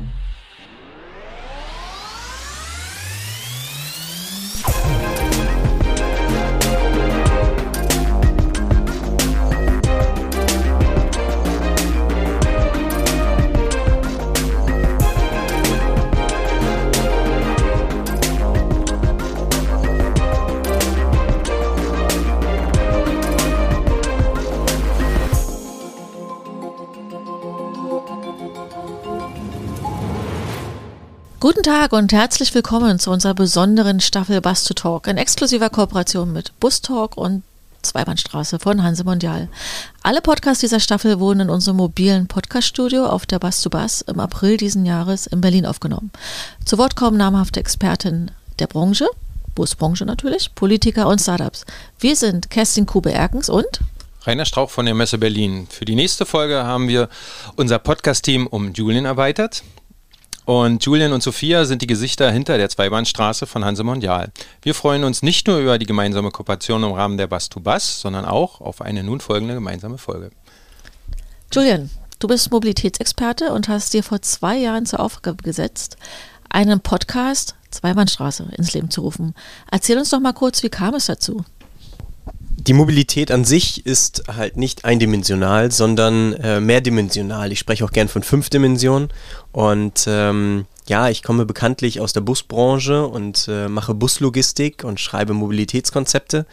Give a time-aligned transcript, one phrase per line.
[0.00, 0.79] Tchau.
[31.72, 36.50] Tag und herzlich willkommen zu unserer besonderen Staffel Bus to Talk in exklusiver Kooperation mit
[36.58, 37.44] Bus Talk und
[37.82, 39.48] Zweibahnstraße von Hanse Mondial.
[40.02, 44.18] Alle Podcasts dieser Staffel wurden in unserem mobilen Podcaststudio auf der Bus to Bus im
[44.18, 46.10] April diesen Jahres in Berlin aufgenommen.
[46.64, 49.06] Zu Wort kommen namhafte Experten der Branche,
[49.54, 51.64] Busbranche natürlich, Politiker und Startups.
[52.00, 53.78] Wir sind Kerstin Kube-Erkens und
[54.24, 55.68] Rainer Strauch von der Messe Berlin.
[55.70, 57.08] Für die nächste Folge haben wir
[57.54, 59.62] unser Podcast-Team um Julian erweitert.
[60.50, 64.32] Und Julian und Sophia sind die Gesichter hinter der Zweibahnstraße von Hanse Mondial.
[64.62, 68.00] Wir freuen uns nicht nur über die gemeinsame Kooperation im Rahmen der Bus to Bus,
[68.00, 70.32] sondern auch auf eine nun folgende gemeinsame Folge.
[71.52, 75.96] Julian, du bist Mobilitätsexperte und hast dir vor zwei Jahren zur Aufgabe gesetzt,
[76.48, 79.36] einen Podcast Zweibahnstraße ins Leben zu rufen.
[79.70, 81.44] Erzähl uns doch mal kurz, wie kam es dazu?
[82.60, 87.52] Die Mobilität an sich ist halt nicht eindimensional, sondern äh, mehrdimensional.
[87.52, 89.08] Ich spreche auch gern von fünf Dimensionen.
[89.52, 95.32] Und ähm, ja, ich komme bekanntlich aus der Busbranche und äh, mache Buslogistik und schreibe
[95.32, 96.46] Mobilitätskonzepte.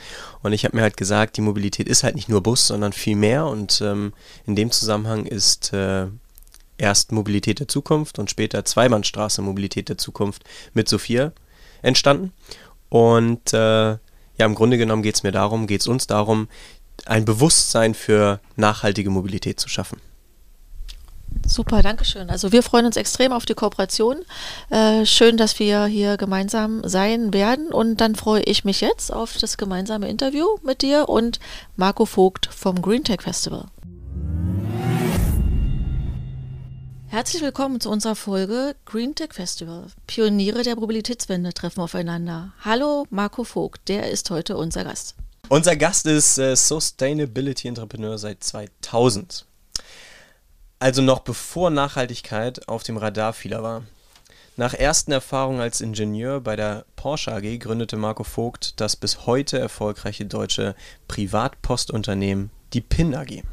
[0.43, 3.17] Und ich habe mir halt gesagt, die Mobilität ist halt nicht nur Bus, sondern viel
[3.17, 3.45] mehr.
[3.45, 4.13] Und ähm,
[4.45, 6.07] in dem Zusammenhang ist äh,
[6.77, 11.33] erst Mobilität der Zukunft und später Zweibahnstraße Mobilität der Zukunft mit Sophia
[11.81, 12.31] entstanden.
[12.89, 13.97] Und äh,
[14.37, 16.47] ja, im Grunde genommen geht es mir darum, geht es uns darum,
[17.05, 19.99] ein Bewusstsein für nachhaltige Mobilität zu schaffen.
[21.45, 22.29] Super, danke schön.
[22.29, 24.17] Also wir freuen uns extrem auf die Kooperation.
[24.69, 27.71] Äh, schön, dass wir hier gemeinsam sein werden.
[27.71, 31.39] Und dann freue ich mich jetzt auf das gemeinsame Interview mit dir und
[31.75, 33.65] Marco Vogt vom Green Tech Festival.
[37.09, 39.85] Herzlich willkommen zu unserer Folge Green Tech Festival.
[40.07, 42.51] Pioniere der Mobilitätswende treffen aufeinander.
[42.65, 45.15] Hallo Marco Vogt, der ist heute unser Gast.
[45.47, 49.45] Unser Gast ist äh, Sustainability Entrepreneur seit 2000.
[50.79, 53.83] Also noch bevor Nachhaltigkeit auf dem Radar vieler war.
[54.57, 59.57] Nach ersten Erfahrungen als Ingenieur bei der Porsche AG gründete Marco Vogt das bis heute
[59.57, 60.75] erfolgreiche deutsche
[61.07, 63.43] Privatpostunternehmen, die PIN AG.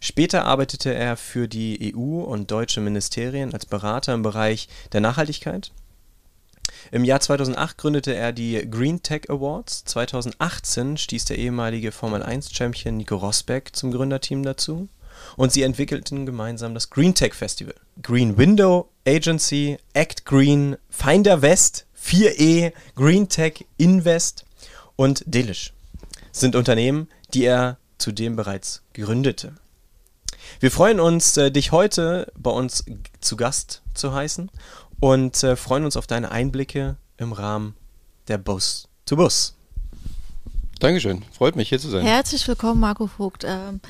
[0.00, 5.72] Später arbeitete er für die EU und deutsche Ministerien als Berater im Bereich der Nachhaltigkeit.
[6.92, 9.84] Im Jahr 2008 gründete er die Green Tech Awards.
[9.84, 14.88] 2018 stieß der ehemalige Formel-1-Champion Nico Rosberg zum Gründerteam dazu.
[15.36, 17.74] Und sie entwickelten gemeinsam das Green Tech Festival.
[18.02, 24.44] Green Window Agency, Act Green, Finder West, 4E, Green Tech Invest
[24.96, 25.72] und Delish
[26.32, 29.54] sind Unternehmen, die er zudem bereits gründete.
[30.60, 32.84] Wir freuen uns, äh, dich heute bei uns
[33.20, 34.50] zu Gast zu heißen
[35.00, 37.74] und äh, freuen uns auf deine Einblicke im Rahmen
[38.28, 39.54] der Bus to Bus.
[40.78, 42.04] Dankeschön, freut mich hier zu sein.
[42.04, 43.44] Herzlich willkommen, Marco Vogt.
[43.44, 43.80] Ähm,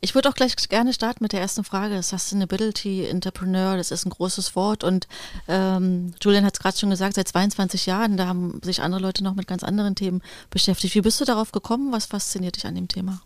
[0.00, 2.02] ich würde auch gleich gerne starten mit der ersten Frage.
[2.02, 5.08] Sustainability Entrepreneur, das ist ein großes Wort und
[5.48, 9.24] ähm, Julian hat es gerade schon gesagt, seit 22 Jahren, da haben sich andere Leute
[9.24, 10.20] noch mit ganz anderen Themen
[10.50, 10.94] beschäftigt.
[10.94, 11.90] Wie bist du darauf gekommen?
[11.90, 13.22] Was fasziniert dich an dem Thema?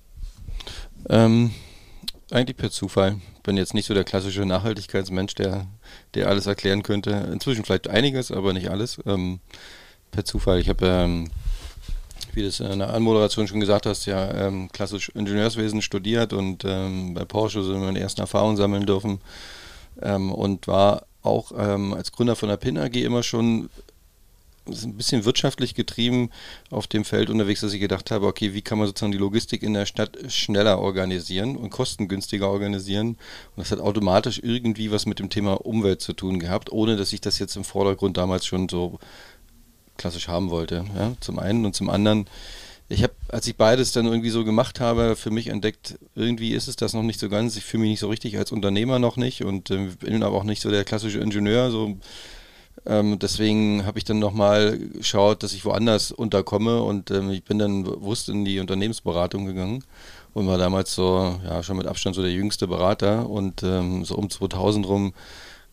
[1.08, 1.52] Ähm,
[2.30, 3.20] eigentlich per Zufall.
[3.42, 5.66] Bin jetzt nicht so der klassische Nachhaltigkeitsmensch, der,
[6.14, 7.10] der alles erklären könnte.
[7.32, 8.98] Inzwischen vielleicht einiges, aber nicht alles.
[9.06, 9.40] Ähm,
[10.10, 10.60] per Zufall.
[10.60, 11.30] Ich habe, ähm,
[12.32, 16.64] wie du es in der Anmoderation schon gesagt hast, ja ähm, klassisch Ingenieurswesen studiert und
[16.66, 19.20] ähm, bei Porsche so meine ersten Erfahrungen sammeln dürfen.
[20.02, 23.68] Ähm, und war auch ähm, als Gründer von der PIN AG immer schon
[24.68, 26.30] ein bisschen wirtschaftlich getrieben
[26.70, 29.62] auf dem Feld unterwegs, dass ich gedacht habe, okay, wie kann man sozusagen die Logistik
[29.62, 33.08] in der Stadt schneller organisieren und kostengünstiger organisieren?
[33.08, 37.12] Und das hat automatisch irgendwie was mit dem Thema Umwelt zu tun gehabt, ohne dass
[37.12, 38.98] ich das jetzt im Vordergrund damals schon so
[39.96, 40.84] klassisch haben wollte.
[40.96, 42.26] Ja, zum einen und zum anderen.
[42.90, 46.68] Ich habe, als ich beides dann irgendwie so gemacht habe, für mich entdeckt, irgendwie ist
[46.68, 47.54] es das noch nicht so ganz.
[47.56, 50.44] Ich fühle mich nicht so richtig als Unternehmer noch nicht und äh, bin aber auch
[50.44, 51.98] nicht so der klassische Ingenieur, so
[52.86, 57.58] ähm, deswegen habe ich dann nochmal geschaut, dass ich woanders unterkomme und ähm, ich bin
[57.58, 59.84] dann bewusst in die Unternehmensberatung gegangen
[60.34, 64.14] und war damals so, ja, schon mit Abstand so der jüngste Berater und ähm, so
[64.16, 65.12] um 2000 rum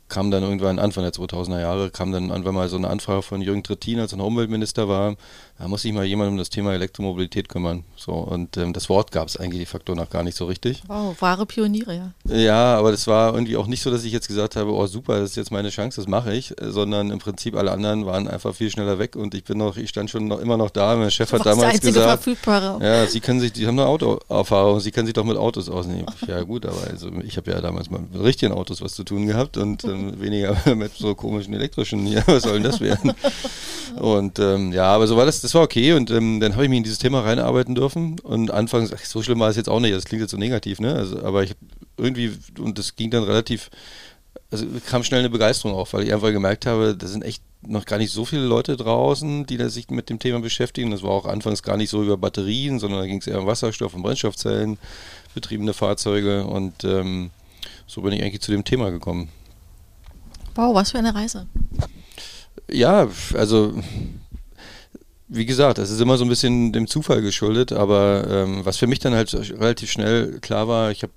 [0.08, 3.42] kam dann irgendwann Anfang der 2000er Jahre, kam dann irgendwann mal so eine Anfrage von
[3.42, 5.16] Jürgen Trittin, als er noch Umweltminister war,
[5.58, 7.86] da muss sich mal jemand um das Thema Elektromobilität kümmern.
[7.96, 10.84] So, und ähm, das Wort gab es eigentlich de facto noch gar nicht so richtig.
[10.88, 12.36] Wow, wahre Pioniere, ja.
[12.36, 15.20] Ja, aber das war irgendwie auch nicht so, dass ich jetzt gesagt habe, oh super,
[15.20, 18.54] das ist jetzt meine Chance, das mache ich, sondern im Prinzip alle anderen waren einfach
[18.54, 20.96] viel schneller weg und ich bin noch, ich stand schon noch immer noch da.
[20.98, 22.84] Mein Chef hat damals gesagt, Verfügbare.
[22.86, 26.06] ja, Sie können sich, die haben eine Autoerfahrung, Sie können sich doch mit Autos ausnehmen.
[26.28, 29.28] Ja gut, aber also ich habe ja damals mal mit richtigen Autos was zu tun
[29.28, 32.08] gehabt und ähm, weniger mit so komischen elektrischen.
[32.08, 33.14] Ja, was soll denn das werden?
[34.00, 36.70] Und ähm, ja, aber so war das, das war okay und ähm, dann habe ich
[36.70, 39.80] mich in dieses Thema reinarbeiten dürfen und anfangs, ach, so schlimm war es jetzt auch
[39.80, 40.96] nicht, das klingt jetzt so negativ, ne?
[40.96, 41.56] Also, aber ich
[41.98, 43.70] irgendwie, und das ging dann relativ,
[44.50, 47.86] also kam schnell eine Begeisterung auf, weil ich einfach gemerkt habe, da sind echt noch
[47.86, 50.90] gar nicht so viele Leute draußen, die sich mit dem Thema beschäftigen.
[50.90, 53.46] Das war auch anfangs gar nicht so über Batterien, sondern da ging es eher um
[53.46, 54.80] Wasserstoff und Brennstoffzellen,
[55.36, 57.30] betriebene Fahrzeuge und ähm,
[57.86, 59.30] so bin ich eigentlich zu dem Thema gekommen.
[60.56, 61.46] Wow, was für eine Reise.
[62.68, 63.76] Ja, also
[65.28, 68.88] wie gesagt, es ist immer so ein bisschen dem Zufall geschuldet, aber ähm, was für
[68.88, 71.14] mich dann halt relativ schnell klar war, ich habe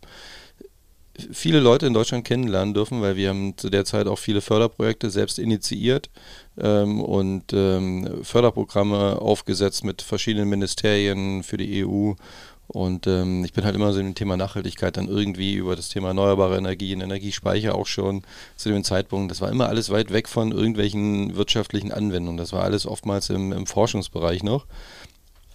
[1.32, 5.10] viele Leute in Deutschland kennenlernen dürfen, weil wir haben zu der Zeit auch viele Förderprojekte
[5.10, 6.10] selbst initiiert
[6.58, 12.12] ähm, und ähm, Förderprogramme aufgesetzt mit verschiedenen Ministerien für die EU
[12.68, 16.08] und ähm, ich bin halt immer so im Thema Nachhaltigkeit dann irgendwie über das Thema
[16.08, 18.22] erneuerbare Energien, Energiespeicher auch schon
[18.56, 19.30] zu dem Zeitpunkt.
[19.30, 22.36] Das war immer alles weit weg von irgendwelchen wirtschaftlichen Anwendungen.
[22.36, 24.66] Das war alles oftmals im, im Forschungsbereich noch.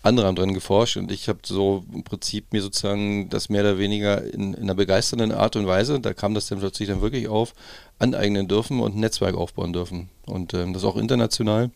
[0.02, 3.78] Andere haben dran geforscht und ich habe so im Prinzip mir sozusagen das mehr oder
[3.78, 7.30] weniger in, in einer begeisternden Art und Weise, da kam das dann plötzlich dann wirklich
[7.30, 7.54] auf,
[8.00, 10.10] aneignen dürfen und ein Netzwerk aufbauen dürfen.
[10.26, 11.72] Und ähm, das auch international.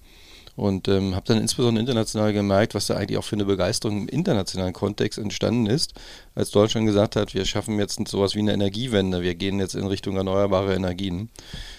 [0.58, 4.08] Und ähm, habe dann insbesondere international gemerkt, was da eigentlich auch für eine Begeisterung im
[4.08, 5.94] internationalen Kontext entstanden ist,
[6.34, 9.86] als Deutschland gesagt hat, wir schaffen jetzt sowas wie eine Energiewende, wir gehen jetzt in
[9.86, 11.30] Richtung erneuerbare Energien.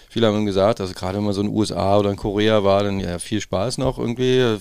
[0.09, 2.83] Viele haben gesagt, also gerade wenn man so in den USA oder in Korea war,
[2.83, 4.57] dann ja viel Spaß noch irgendwie,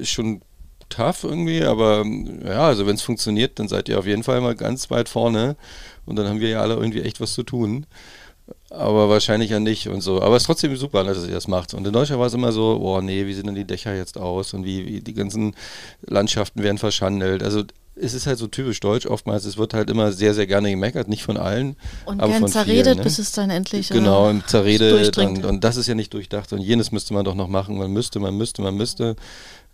[0.00, 0.42] ist schon
[0.88, 2.04] tough irgendwie, aber
[2.44, 5.56] ja, also wenn es funktioniert, dann seid ihr auf jeden Fall mal ganz weit vorne
[6.06, 7.84] und dann haben wir ja alle irgendwie echt was zu tun
[8.70, 10.22] aber wahrscheinlich ja nicht und so.
[10.22, 11.74] Aber es ist trotzdem super, dass ihr das macht.
[11.74, 14.16] Und in Deutschland war es immer so, boah, nee, wie sehen denn die Dächer jetzt
[14.16, 15.54] aus und wie, wie die ganzen
[16.06, 17.42] Landschaften werden verschandelt.
[17.42, 17.64] Also
[17.96, 21.08] es ist halt so typisch deutsch oftmals, es wird halt immer sehr, sehr gerne gemeckert,
[21.08, 21.76] nicht von allen.
[22.06, 23.02] Und aber gern von zerredet, vielen, ne?
[23.02, 26.60] bis es dann endlich Genau, äh, zerredet und, und, das ist ja nicht durchdacht und
[26.60, 29.16] jenes müsste man doch noch machen, man müsste, man müsste, man müsste.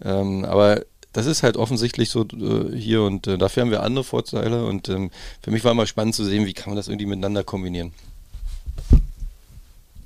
[0.02, 0.82] Ähm, aber
[1.12, 4.88] das ist halt offensichtlich so äh, hier und äh, dafür haben wir andere Vorteile und
[4.88, 5.10] ähm,
[5.42, 7.92] für mich war immer spannend zu sehen, wie kann man das irgendwie miteinander kombinieren.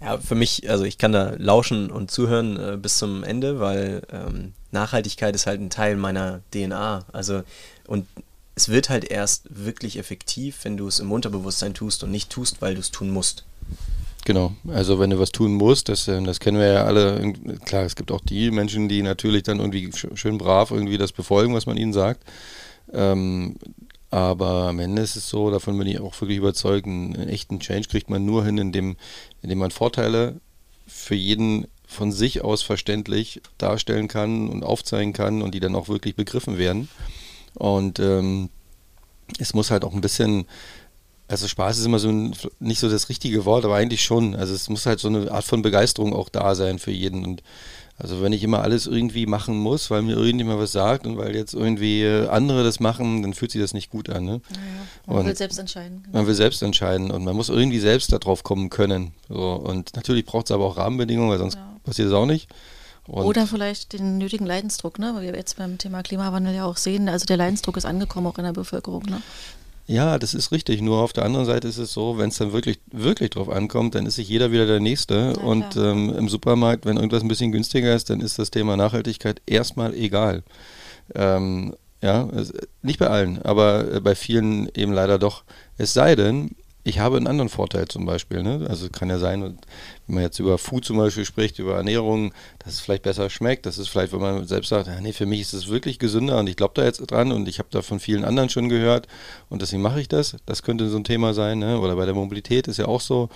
[0.00, 4.02] Ja, für mich, also ich kann da lauschen und zuhören äh, bis zum Ende, weil
[4.10, 7.04] ähm, Nachhaltigkeit ist halt ein Teil meiner DNA.
[7.12, 7.42] Also
[7.86, 8.06] und
[8.54, 12.60] es wird halt erst wirklich effektiv, wenn du es im Unterbewusstsein tust und nicht tust,
[12.60, 13.44] weil du es tun musst.
[14.24, 17.32] Genau, also wenn du was tun musst, das, ähm, das kennen wir ja alle.
[17.64, 21.54] Klar, es gibt auch die Menschen, die natürlich dann irgendwie schön brav irgendwie das befolgen,
[21.54, 22.22] was man ihnen sagt.
[22.92, 23.56] Ähm,
[24.10, 27.88] aber am Ende ist es so, davon bin ich auch wirklich überzeugt, einen echten Change
[27.88, 28.96] kriegt man nur hin, indem,
[29.42, 30.40] indem man Vorteile
[30.86, 35.88] für jeden von sich aus verständlich darstellen kann und aufzeigen kann und die dann auch
[35.88, 36.88] wirklich begriffen werden.
[37.54, 38.48] Und ähm,
[39.38, 40.46] es muss halt auch ein bisschen,
[41.28, 44.34] also Spaß ist immer so ein, nicht so das richtige Wort, aber eigentlich schon.
[44.36, 47.24] Also es muss halt so eine Art von Begeisterung auch da sein für jeden.
[47.24, 47.42] Und
[48.00, 51.36] also wenn ich immer alles irgendwie machen muss, weil mir irgendjemand was sagt und weil
[51.36, 54.24] jetzt irgendwie andere das machen, dann fühlt sich das nicht gut an.
[54.24, 54.40] Ne?
[54.50, 54.58] Ja,
[55.06, 56.02] man und will selbst entscheiden.
[56.04, 56.16] Genau.
[56.16, 59.12] Man will selbst entscheiden und man muss irgendwie selbst darauf kommen können.
[59.28, 59.52] So.
[59.52, 61.76] Und natürlich braucht es aber auch Rahmenbedingungen, weil sonst ja.
[61.84, 62.48] passiert es auch nicht.
[63.06, 65.12] Und Oder vielleicht den nötigen Leidensdruck, ne?
[65.14, 68.38] weil wir jetzt beim Thema Klimawandel ja auch sehen, also der Leidensdruck ist angekommen auch
[68.38, 69.02] in der Bevölkerung.
[69.04, 69.20] Ne?
[69.90, 70.80] Ja, das ist richtig.
[70.82, 73.96] Nur auf der anderen Seite ist es so, wenn es dann wirklich, wirklich drauf ankommt,
[73.96, 75.34] dann ist sich jeder wieder der Nächste.
[75.36, 78.76] Ja, und ähm, im Supermarkt, wenn irgendwas ein bisschen günstiger ist, dann ist das Thema
[78.76, 80.44] Nachhaltigkeit erstmal egal.
[81.16, 82.28] Ähm, ja,
[82.82, 85.42] nicht bei allen, aber äh, bei vielen eben leider doch.
[85.76, 88.42] Es sei denn, ich habe einen anderen Vorteil zum Beispiel.
[88.42, 88.66] Ne?
[88.68, 92.74] Also kann ja sein, wenn man jetzt über Food zum Beispiel spricht, über Ernährung, dass
[92.74, 93.66] es vielleicht besser schmeckt.
[93.66, 96.48] Das ist vielleicht, wenn man selbst sagt, nee, für mich ist es wirklich gesünder und
[96.48, 99.08] ich glaube da jetzt dran und ich habe da von vielen anderen schon gehört
[99.48, 100.36] und deswegen mache ich das.
[100.46, 101.58] Das könnte so ein Thema sein.
[101.58, 101.78] Ne?
[101.78, 103.28] Oder bei der Mobilität ist ja auch so.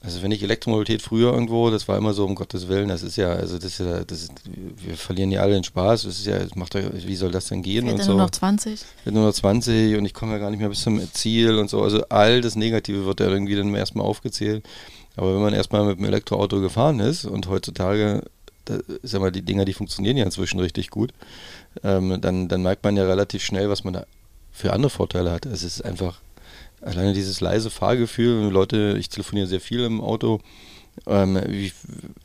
[0.00, 3.16] Also wenn ich Elektromobilität früher irgendwo, das war immer so um Gottes Willen, das ist
[3.16, 6.26] ja, also das ist ja, das ist, wir verlieren ja alle den Spaß, das ist
[6.26, 8.12] ja, macht wie soll das denn gehen Wird und so.
[8.12, 8.80] nur noch 20?
[9.04, 11.68] Wird nur noch 20 und ich komme ja gar nicht mehr bis zum Ziel und
[11.68, 11.82] so.
[11.82, 14.64] Also all das Negative wird ja irgendwie dann erstmal aufgezählt.
[15.16, 18.22] Aber wenn man erstmal mit dem Elektroauto gefahren ist und heutzutage,
[18.66, 21.12] da, sag mal, die Dinger, die funktionieren ja inzwischen richtig gut,
[21.82, 24.06] ähm, dann, dann merkt man ja relativ schnell, was man da
[24.52, 25.44] für andere Vorteile hat.
[25.44, 26.20] Es ist einfach
[26.88, 30.40] Alleine dieses leise Fahrgefühl, Leute, ich telefoniere sehr viel im Auto,
[31.06, 31.72] ähm, wie,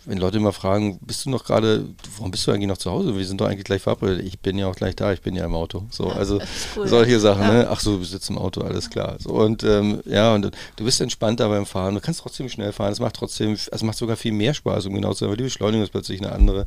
[0.05, 1.85] wenn Leute immer fragen, bist du noch gerade,
[2.17, 3.17] warum bist du eigentlich noch zu Hause?
[3.17, 4.25] Wir sind doch eigentlich gleich verabredet.
[4.25, 5.83] Ich bin ja auch gleich da, ich bin ja im Auto.
[5.89, 6.39] So, also
[6.75, 7.53] cool, solche Sachen, ja.
[7.53, 7.67] ne?
[7.69, 9.17] Ach so, du sitzt im Auto, alles klar.
[9.19, 12.91] So, und ähm, ja, und du bist entspannter beim Fahren, du kannst trotzdem schnell fahren,
[12.91, 15.43] es macht trotzdem, es macht sogar viel mehr Spaß, um genau zu sein, weil die
[15.43, 16.65] Beschleunigung ist plötzlich eine andere.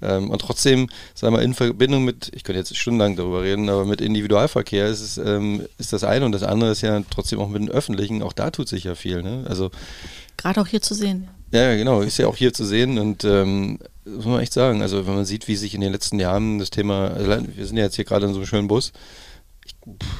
[0.00, 3.84] Ähm, und trotzdem, sagen wir, in Verbindung mit, ich könnte jetzt stundenlang darüber reden, aber
[3.84, 7.48] mit Individualverkehr ist, es, ähm, ist das eine und das andere ist ja trotzdem auch
[7.48, 9.22] mit dem Öffentlichen, auch da tut sich ja viel.
[9.22, 9.44] Ne?
[9.48, 9.70] Also,
[10.36, 11.28] Gerade auch hier zu sehen.
[11.50, 15.06] Ja, genau, ist ja auch hier zu sehen und ähm, muss man echt sagen, also
[15.06, 17.84] wenn man sieht, wie sich in den letzten Jahren das Thema, also wir sind ja
[17.84, 18.92] jetzt hier gerade in so einem schönen Bus,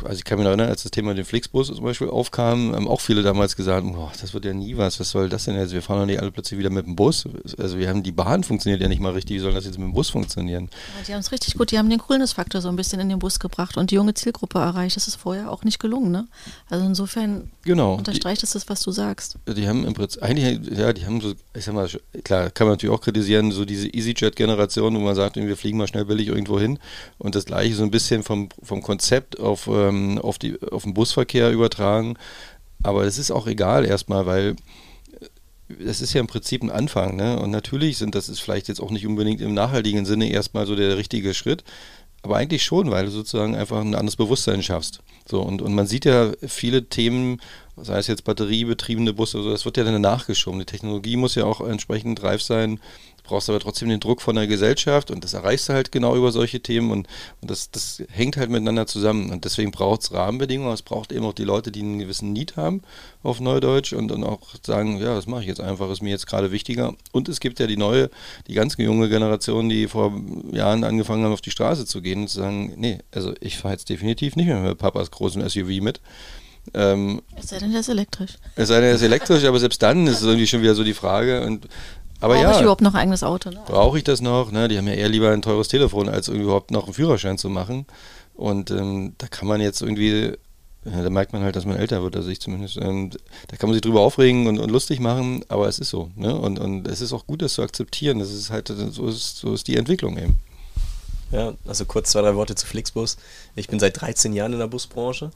[0.05, 2.89] also ich kann mich noch erinnern, als das Thema den Flixbus zum Beispiel aufkam, haben
[2.89, 5.73] auch viele damals gesagt, boah, das wird ja nie was, was soll das denn jetzt?
[5.73, 7.25] Wir fahren doch nicht alle plötzlich wieder mit dem Bus.
[7.59, 9.87] Also wir haben die Bahn funktioniert ja nicht mal richtig, wie soll das jetzt mit
[9.87, 10.71] dem Bus funktionieren?
[10.99, 13.19] Ja, die haben es richtig gut, die haben den Coolness-Faktor so ein bisschen in den
[13.19, 14.97] Bus gebracht und die junge Zielgruppe erreicht.
[14.97, 16.29] Das ist vorher auch nicht gelungen, ne?
[16.71, 19.37] Also insofern genau, unterstreicht es das, was du sagst.
[19.47, 21.89] Die haben im Prinzip, eigentlich, ja, die haben so, ich sag mal,
[22.25, 25.89] klar, kann man natürlich auch kritisieren, so diese EasyJet-Generation, wo man sagt, wir fliegen mal
[25.89, 26.79] schnell billig irgendwo hin
[27.19, 30.95] und das gleiche so ein bisschen vom, vom Konzept auf, ähm, auf, die, auf den
[30.95, 32.17] Busverkehr übertragen.
[32.83, 34.57] Aber das ist auch egal erstmal, weil
[35.69, 37.17] das ist ja im Prinzip ein Anfang.
[37.17, 37.39] Ne?
[37.39, 40.77] Und natürlich sind das ist vielleicht jetzt auch nicht unbedingt im nachhaltigen Sinne erstmal so
[40.77, 41.65] der richtige Schritt.
[42.23, 45.01] Aber eigentlich schon, weil du sozusagen einfach ein anderes Bewusstsein schaffst.
[45.29, 47.41] So, und, und man sieht ja viele Themen,
[47.77, 50.59] sei es jetzt batteriebetriebene Busse, so, das wird ja dann nachgeschoben.
[50.59, 52.81] Die Technologie muss ja auch entsprechend reif sein
[53.29, 56.33] brauchst aber trotzdem den Druck von der Gesellschaft und das erreichst du halt genau über
[56.33, 57.07] solche Themen und,
[57.41, 61.25] und das, das hängt halt miteinander zusammen und deswegen braucht es Rahmenbedingungen, es braucht eben
[61.25, 62.83] auch die Leute, die einen gewissen Need haben
[63.23, 66.27] auf Neudeutsch und dann auch sagen, ja, das mache ich jetzt einfach, ist mir jetzt
[66.27, 68.11] gerade wichtiger und es gibt ja die neue,
[68.47, 70.13] die ganz junge Generation, die vor
[70.51, 73.75] Jahren angefangen haben, auf die Straße zu gehen und zu sagen, nee, also ich fahre
[73.75, 76.01] jetzt definitiv nicht mehr mit Papas großen SUV mit,
[76.75, 78.33] ähm, es sei denn, der ist elektrisch.
[78.57, 80.85] Es sei denn, der ist elektrisch, aber selbst dann ist es irgendwie schon wieder so
[80.85, 81.45] die Frage.
[81.45, 81.69] Und
[82.21, 83.51] aber Brauche ja, ich überhaupt noch ein eigenes Auto?
[83.51, 83.61] Ne?
[83.67, 84.51] Brauche ich das noch?
[84.51, 84.69] Ne?
[84.69, 87.87] Die haben ja eher lieber ein teures Telefon, als überhaupt noch einen Führerschein zu machen.
[88.35, 90.33] Und ähm, da kann man jetzt irgendwie,
[90.85, 92.77] ja, da merkt man halt, dass man älter wird, also ich zumindest.
[92.77, 93.11] Ähm,
[93.49, 96.11] da kann man sich drüber aufregen und, und, lustig machen, aber es ist so.
[96.17, 96.35] Ne?
[96.35, 98.19] Und, und es ist auch gut, das zu akzeptieren.
[98.19, 100.39] Das ist halt, so ist, so ist die Entwicklung eben.
[101.31, 103.17] Ja, also kurz zwei, drei Worte zu Flixbus.
[103.55, 105.31] Ich bin seit 13 Jahren in der Busbranche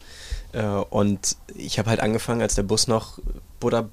[0.53, 3.19] äh, und ich habe halt angefangen, als der Bus noch
[3.61, 3.89] Buddha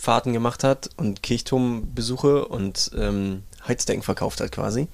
[0.00, 4.88] Fahrten gemacht hat und Kirchturmbesuche und ähm, Heizdecken verkauft hat quasi.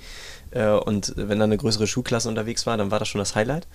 [0.50, 3.66] Äh, und wenn dann eine größere Schulklasse unterwegs war, dann war das schon das Highlight.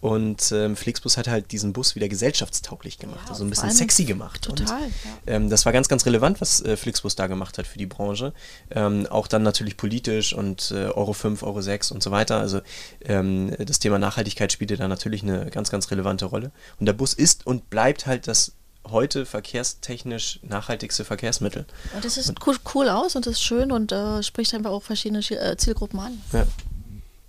[0.00, 4.04] Und ähm, Flixbus hat halt diesen Bus wieder gesellschaftstauglich gemacht, ja, also ein bisschen sexy
[4.04, 4.42] gemacht.
[4.42, 4.76] Total.
[4.82, 5.34] Und, ja.
[5.34, 8.32] ähm, das war ganz, ganz relevant, was äh, Flixbus da gemacht hat für die Branche.
[8.70, 12.38] Ähm, auch dann natürlich politisch und äh, Euro 5, Euro 6 und so weiter.
[12.38, 12.60] Also
[13.04, 16.52] ähm, das Thema Nachhaltigkeit spielte da natürlich eine ganz, ganz relevante Rolle.
[16.78, 18.52] Und der Bus ist und bleibt halt das
[18.90, 21.66] heute verkehrstechnisch nachhaltigste Verkehrsmittel.
[21.94, 25.20] Und es sieht cool, cool, aus und ist schön und äh, spricht einfach auch verschiedene
[25.20, 26.20] äh, Zielgruppen an.
[26.32, 26.46] Ja.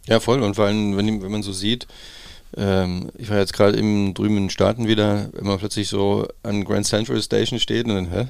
[0.06, 0.42] ja, voll.
[0.42, 1.88] Und vor allem, wenn, wenn man so sieht,
[2.56, 6.28] ähm, ich war jetzt gerade im drüben in den Staaten wieder, wenn man plötzlich so
[6.44, 8.28] an Grand Central Station steht und dann, hä?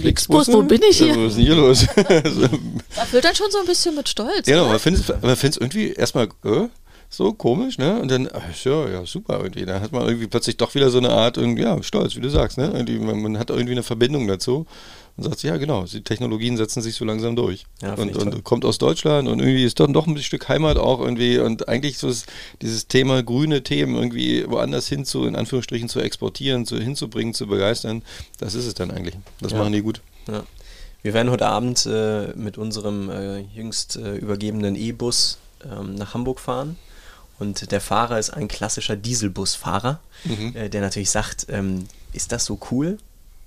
[0.00, 1.14] Flixbus, wo bin ich hier?
[1.14, 1.86] Was ist denn hier los?
[2.96, 4.44] da fühlt dann schon so ein bisschen mit Stolz.
[4.44, 6.66] Genau, man findet es irgendwie erstmal, äh,
[7.10, 8.00] so komisch, ne?
[8.00, 9.66] Und dann, ach, ja, ja, super irgendwie.
[9.66, 12.30] Da hat man irgendwie plötzlich doch wieder so eine Art, irgendwie, ja, Stolz, wie du
[12.30, 12.84] sagst, ne?
[13.00, 14.64] Man, man hat irgendwie eine Verbindung dazu
[15.16, 17.66] und sagt, ja, genau, die Technologien setzen sich so langsam durch.
[17.82, 21.00] Ja, und, und kommt aus Deutschland und irgendwie ist doch, doch ein Stück Heimat auch
[21.00, 22.26] irgendwie und eigentlich so ist
[22.62, 27.48] dieses Thema grüne Themen irgendwie woanders hin zu, in Anführungsstrichen, zu exportieren, zu, hinzubringen, zu
[27.48, 28.02] begeistern,
[28.38, 29.16] das ist es dann eigentlich.
[29.40, 29.58] Das ja.
[29.58, 30.00] machen die gut.
[30.28, 30.44] Ja.
[31.02, 36.40] Wir werden heute Abend äh, mit unserem äh, jüngst äh, übergebenen E-Bus ähm, nach Hamburg
[36.40, 36.76] fahren.
[37.40, 40.54] Und der Fahrer ist ein klassischer Dieselbusfahrer, mhm.
[40.54, 42.98] äh, der natürlich sagt, ähm, ist das so cool?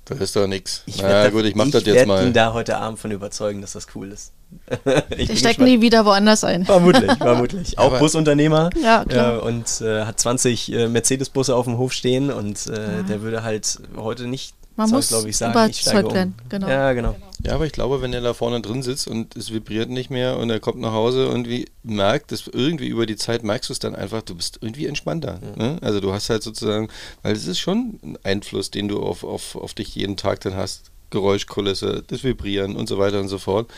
[0.06, 0.84] Das ist doch nichts.
[0.98, 2.22] Na gut, ich mach ich das jetzt mal.
[2.22, 4.34] Ich ihn da heute Abend von überzeugen, dass das cool ist.
[5.18, 6.66] ich steckt nie wieder woanders ein.
[6.66, 7.78] Vermutlich, vermutlich.
[7.80, 12.32] Auch Aber Busunternehmer ja, äh, und äh, hat 20 äh, Mercedes-Busse auf dem Hof stehen
[12.32, 13.04] und äh, ja.
[13.04, 16.13] der würde halt heute nicht man muss, glaube ich, sagen, überzeugt um.
[16.13, 16.36] werden.
[16.50, 16.68] Genau.
[16.68, 17.15] Ja, genau.
[17.46, 20.38] Ja, aber ich glaube, wenn er da vorne drin sitzt und es vibriert nicht mehr
[20.38, 23.74] und er kommt nach Hause und wie merkt, dass irgendwie über die Zeit merkst du
[23.74, 25.39] es dann einfach, du bist irgendwie entspannter.
[25.42, 25.63] Ja.
[25.63, 25.77] Ne?
[25.82, 26.88] Also du hast halt sozusagen,
[27.22, 30.56] weil es ist schon ein Einfluss, den du auf, auf, auf dich jeden Tag dann
[30.56, 30.92] hast.
[31.10, 33.70] Geräuschkulisse, das Vibrieren und so weiter und so fort.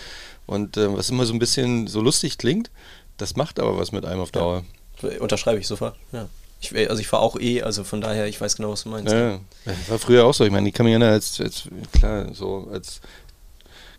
[0.45, 2.71] Und äh, was immer so ein bisschen so lustig klingt,
[3.17, 4.63] das macht aber was mit einem auf Dauer.
[5.01, 5.19] Ja.
[5.19, 6.29] Unterschreibe ich sofort, ja.
[6.71, 9.13] Ich, also ich fahre auch eh, also von daher, ich weiß genau, was du meinst.
[9.13, 9.39] Ja, ja.
[9.87, 10.45] war früher auch so.
[10.45, 13.01] Ich meine, ich kann mich erinnern, als, als klar, so als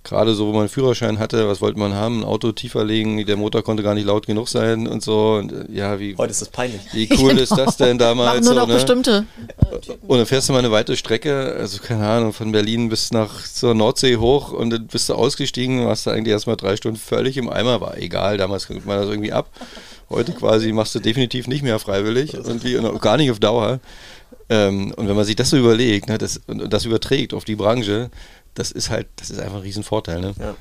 [0.07, 2.21] gerade so, wo man einen Führerschein hatte, was wollte man haben?
[2.21, 5.35] Ein Auto tiefer legen, der Motor konnte gar nicht laut genug sein und so.
[5.35, 6.81] Und, äh, ja, wie, Heute ist das peinlich.
[6.93, 7.43] Wie cool genau.
[7.43, 8.41] ist das denn damals?
[8.41, 8.75] Machen nur noch so, ne?
[8.75, 9.27] bestimmte.
[10.07, 13.45] Und dann fährst du mal eine weite Strecke, also keine Ahnung, von Berlin bis nach
[13.45, 17.37] zur Nordsee hoch und dann bist du ausgestiegen, warst du eigentlich erstmal drei Stunden völlig
[17.37, 19.51] im Eimer, war egal, damals kriegt man das irgendwie ab.
[20.09, 22.63] Heute quasi machst du definitiv nicht mehr freiwillig und
[23.01, 23.81] gar nicht auf Dauer.
[24.49, 27.57] Ähm, und wenn man sich das so überlegt, ne, das, und das überträgt auf die
[27.57, 28.11] Branche,
[28.55, 30.21] das ist halt, das ist einfach ein Riesenvorteil.
[30.21, 30.35] Ne?
[30.39, 30.55] Ja.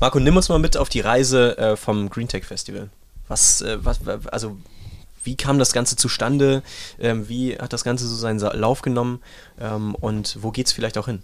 [0.00, 2.90] Marco, nimm uns mal mit auf die Reise äh, vom Green Tech Festival.
[3.28, 4.00] Was, äh, was,
[4.30, 4.56] also
[5.24, 6.62] wie kam das Ganze zustande?
[7.00, 9.20] Ähm, wie hat das Ganze so seinen Lauf genommen?
[9.60, 11.22] Ähm, und wo geht es vielleicht auch hin?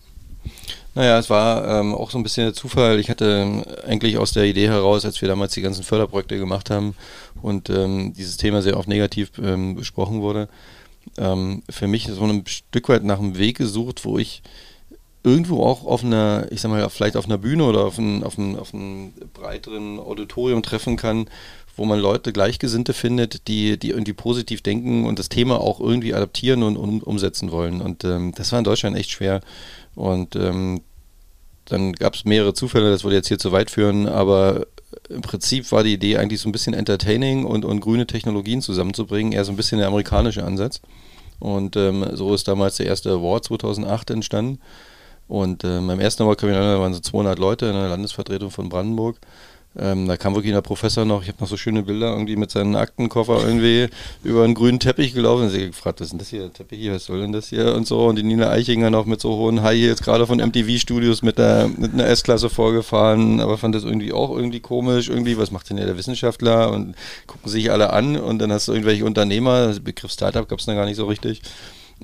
[0.94, 2.98] Naja, es war ähm, auch so ein bisschen der Zufall.
[2.98, 6.70] Ich hatte ähm, eigentlich aus der Idee heraus, als wir damals die ganzen Förderprojekte gemacht
[6.70, 6.96] haben
[7.40, 10.48] und ähm, dieses Thema sehr oft negativ ähm, besprochen wurde,
[11.16, 14.42] ähm, für mich so ein Stück weit nach einem Weg gesucht, wo ich
[15.22, 18.38] irgendwo auch auf einer, ich sag mal, vielleicht auf einer Bühne oder auf einem, auf
[18.38, 21.28] einem, auf einem breiteren Auditorium treffen kann,
[21.78, 26.12] wo man Leute Gleichgesinnte findet, die, die irgendwie positiv denken und das Thema auch irgendwie
[26.12, 27.80] adaptieren und um, umsetzen wollen.
[27.80, 29.40] Und ähm, das war in Deutschland echt schwer.
[29.94, 30.80] Und ähm,
[31.64, 34.66] dann gab es mehrere Zufälle, das würde jetzt hier zu weit führen, aber
[35.08, 39.32] im Prinzip war die Idee eigentlich so ein bisschen entertaining und, und grüne Technologien zusammenzubringen,
[39.32, 40.80] eher so ein bisschen der amerikanische Ansatz.
[41.38, 44.60] Und ähm, so ist damals der erste Award 2008 entstanden.
[45.28, 49.18] Und äh, beim ersten Award waren so 200 Leute in der Landesvertretung von Brandenburg.
[49.80, 52.50] Ähm, da kam wirklich der Professor noch, ich habe noch so schöne Bilder irgendwie mit
[52.50, 53.88] seinem Aktenkoffer irgendwie
[54.24, 55.44] über einen grünen Teppich gelaufen.
[55.44, 57.48] Und sie gefragt, was ist denn das hier, der Teppich hier, was soll denn das
[57.48, 58.06] hier und so.
[58.06, 61.38] Und die Nina Eichinger noch mit so hohen High Heels, gerade von MTV Studios mit,
[61.38, 65.70] der, mit einer S-Klasse vorgefahren, aber fand das irgendwie auch irgendwie komisch, irgendwie, was macht
[65.70, 66.72] denn der Wissenschaftler?
[66.72, 70.66] Und gucken sich alle an und dann hast du irgendwelche Unternehmer, Begriff Startup gab es
[70.66, 71.42] dann gar nicht so richtig.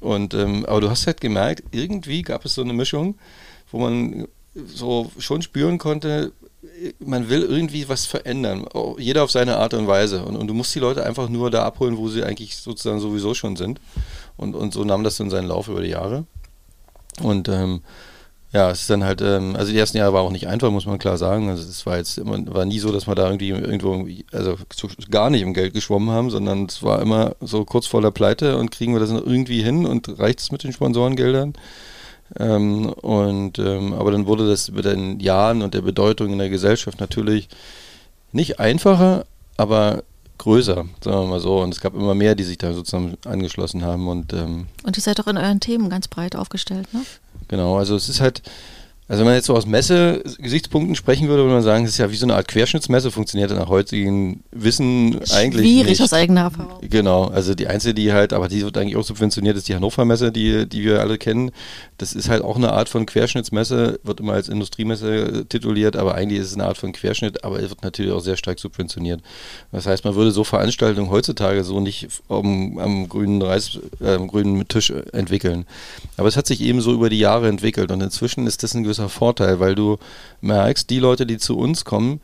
[0.01, 3.17] Und ähm, aber du hast halt gemerkt, irgendwie gab es so eine Mischung,
[3.71, 4.27] wo man
[4.67, 6.33] so schon spüren konnte,
[6.99, 8.67] man will irgendwie was verändern.
[8.99, 10.25] Jeder auf seine Art und Weise.
[10.25, 13.35] Und, und, du musst die Leute einfach nur da abholen, wo sie eigentlich sozusagen sowieso
[13.35, 13.81] schon sind.
[14.37, 16.25] Und, und so nahm das dann seinen Lauf über die Jahre.
[17.23, 17.83] Und ähm,
[18.53, 20.87] ja, es ist dann halt, ähm, also die ersten Jahre war auch nicht einfach, muss
[20.87, 21.49] man klar sagen.
[21.49, 24.57] Also es war jetzt immer, war nie so, dass wir da irgendwie irgendwo, also
[25.11, 28.57] gar nicht im Geld geschwommen haben, sondern es war immer so kurz vor der Pleite
[28.57, 31.55] und kriegen wir das irgendwie hin und reicht es mit den Sponsorengeldern.
[32.39, 36.51] Ähm, und, ähm, aber dann wurde das mit den Jahren und der Bedeutung in der
[36.51, 37.49] Gesellschaft natürlich
[38.33, 40.03] nicht einfacher, aber
[40.39, 41.61] größer, sagen wir mal so.
[41.61, 44.09] Und es gab immer mehr, die sich da sozusagen angeschlossen haben.
[44.09, 47.01] Und, ähm, und ihr seid auch in euren Themen ganz breit aufgestellt, ne?
[47.49, 48.43] Genau, also es ist halt,
[49.07, 52.11] also wenn man jetzt so aus Messe-Gesichtspunkten sprechen würde, würde man sagen, es ist ja
[52.11, 56.03] wie so eine Art Querschnittsmesse, funktioniert nach heutigem Wissen eigentlich Schwierig nicht.
[56.03, 56.79] aus eigener Erfahrung.
[56.89, 60.07] Genau, also die einzige, die halt, aber die wird eigentlich auch subventioniert, ist die Hannover
[60.07, 61.51] Messe, die, die wir alle kennen.
[62.05, 66.39] Das ist halt auch eine Art von Querschnittsmesse, wird immer als Industriemesse tituliert, aber eigentlich
[66.39, 69.23] ist es eine Art von Querschnitt, aber es wird natürlich auch sehr stark subventioniert.
[69.73, 74.29] Das heißt, man würde so Veranstaltungen heutzutage so nicht am, am grünen, Reis, äh, am
[74.29, 75.65] grünen Tisch entwickeln.
[76.19, 78.83] Aber es hat sich eben so über die Jahre entwickelt und inzwischen ist das ein
[78.83, 79.97] gewisser Vorteil, weil du
[80.43, 82.21] merkst, die Leute, die zu uns kommen,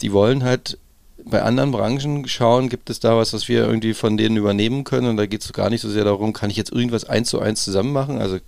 [0.00, 0.78] die wollen halt
[1.26, 5.08] bei anderen Branchen schauen, gibt es da was, was wir irgendwie von denen übernehmen können
[5.08, 7.40] und da geht es gar nicht so sehr darum, kann ich jetzt irgendwas eins zu
[7.40, 8.38] eins zusammen machen, also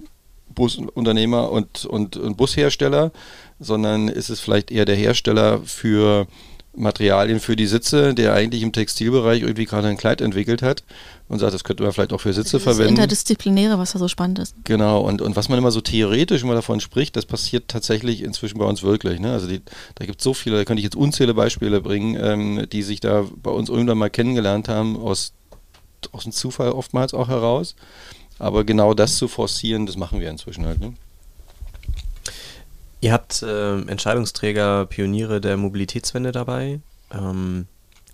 [0.54, 3.12] Busunternehmer und, und, und Bushersteller,
[3.58, 6.26] sondern ist es vielleicht eher der Hersteller für
[6.74, 10.84] Materialien für die Sitze, der eigentlich im Textilbereich irgendwie gerade ein Kleid entwickelt hat
[11.28, 12.94] und sagt, das könnte man vielleicht auch für Sitze also verwenden.
[12.94, 14.54] Das Interdisziplinäre, was da so spannend ist.
[14.64, 18.58] Genau, und, und was man immer so theoretisch immer davon spricht, das passiert tatsächlich inzwischen
[18.58, 19.18] bei uns wirklich.
[19.18, 19.32] Ne?
[19.32, 19.60] Also die,
[19.96, 23.00] da gibt es so viele, da könnte ich jetzt unzählige Beispiele bringen, ähm, die sich
[23.00, 25.32] da bei uns irgendwann mal kennengelernt haben, aus,
[26.12, 27.74] aus dem Zufall oftmals auch heraus.
[28.40, 30.80] Aber genau das zu forcieren, das machen wir inzwischen halt.
[30.80, 30.94] Ne?
[33.02, 36.80] Ihr habt äh, Entscheidungsträger, Pioniere der Mobilitätswende dabei.
[37.12, 37.66] Ähm,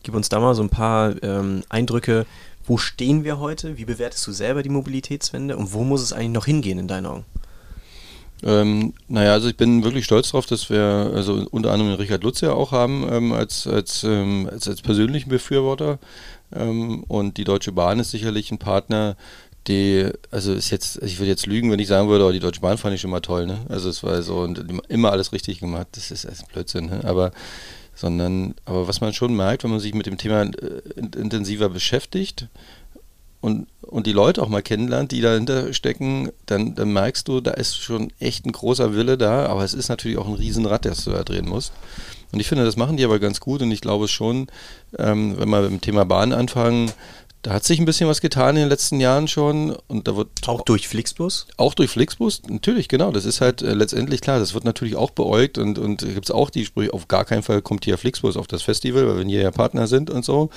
[0.03, 2.27] gib uns da mal so ein paar ähm, Eindrücke.
[2.67, 3.79] Wo stehen wir heute?
[3.79, 7.07] Wie bewertest du selber die Mobilitätswende und wo muss es eigentlich noch hingehen in deinen
[7.07, 7.25] Augen?
[8.43, 12.43] Ähm, naja, also ich bin wirklich stolz darauf, dass wir also unter anderem Richard Lutz
[12.43, 15.99] ja auch haben ähm, als, als, ähm, als, als persönlichen Befürworter.
[16.55, 19.17] Ähm, und die Deutsche Bahn ist sicherlich ein Partner,
[19.69, 22.61] die, also ist jetzt, ich würde jetzt lügen, wenn ich sagen würde, oh, die Deutsche
[22.61, 23.59] Bahn fand ich schon mal toll, ne?
[23.69, 27.01] Also es war so und immer alles richtig gemacht, das ist, ist Blödsinn, ne?
[27.05, 27.33] Aber
[27.95, 30.51] sondern, aber was man schon merkt, wenn man sich mit dem Thema äh,
[30.97, 32.49] intensiver beschäftigt
[33.41, 37.53] und, und die Leute auch mal kennenlernt, die dahinter stecken, dann, dann merkst du, da
[37.53, 41.05] ist schon echt ein großer Wille da, aber es ist natürlich auch ein Riesenrad, das
[41.05, 41.73] du da drehen musst.
[42.33, 44.49] Und ich finde, das machen die aber ganz gut und ich glaube schon,
[44.99, 46.93] ähm, wenn wir mit dem Thema Bahn anfangen,
[47.47, 50.31] Da hat sich ein bisschen was getan in den letzten Jahren schon und da wird
[50.49, 51.47] auch durch Flixbus?
[51.57, 53.13] Auch durch Flixbus, natürlich, genau.
[53.13, 54.41] Das ist halt äh, letztendlich klar.
[54.41, 56.93] Das wird natürlich auch beäugt und und gibt es auch die Sprüche.
[56.93, 59.87] Auf gar keinen Fall kommt hier Flixbus auf das Festival, weil wir hier ja Partner
[59.87, 60.51] sind und so.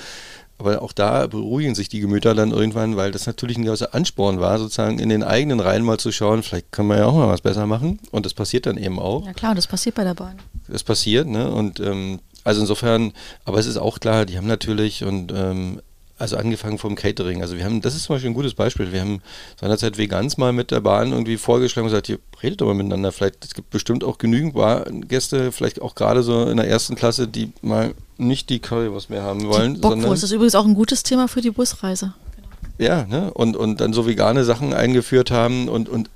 [0.58, 4.40] Aber auch da beruhigen sich die Gemüter dann irgendwann, weil das natürlich ein gewisser Ansporn
[4.40, 7.28] war, sozusagen in den eigenen Reihen mal zu schauen, vielleicht kann man ja auch mal
[7.28, 8.00] was besser machen.
[8.10, 9.24] Und das passiert dann eben auch.
[9.26, 10.40] Ja klar, das passiert bei der Bahn.
[10.66, 11.52] Das passiert, ne?
[11.52, 13.12] Und ähm, also insofern,
[13.44, 15.80] aber es ist auch klar, die haben natürlich und ähm,
[16.20, 17.40] also angefangen vom Catering.
[17.40, 18.92] Also wir haben, das ist zum Beispiel ein gutes Beispiel.
[18.92, 19.22] Wir haben
[19.58, 23.10] seinerzeit Vegans mal mit der Bahn irgendwie vorgeschlagen und gesagt, hier redet doch mal miteinander.
[23.10, 24.54] Vielleicht, es gibt bestimmt auch genügend
[25.08, 29.22] Gäste, vielleicht auch gerade so in der ersten Klasse, die mal nicht die Currywurst mehr
[29.22, 29.74] haben wollen.
[29.74, 32.12] Die Bockwurst ist übrigens auch ein gutes Thema für die Busreise.
[32.76, 33.32] Ja, ne?
[33.32, 36.10] Und, und dann so vegane Sachen eingeführt haben und, und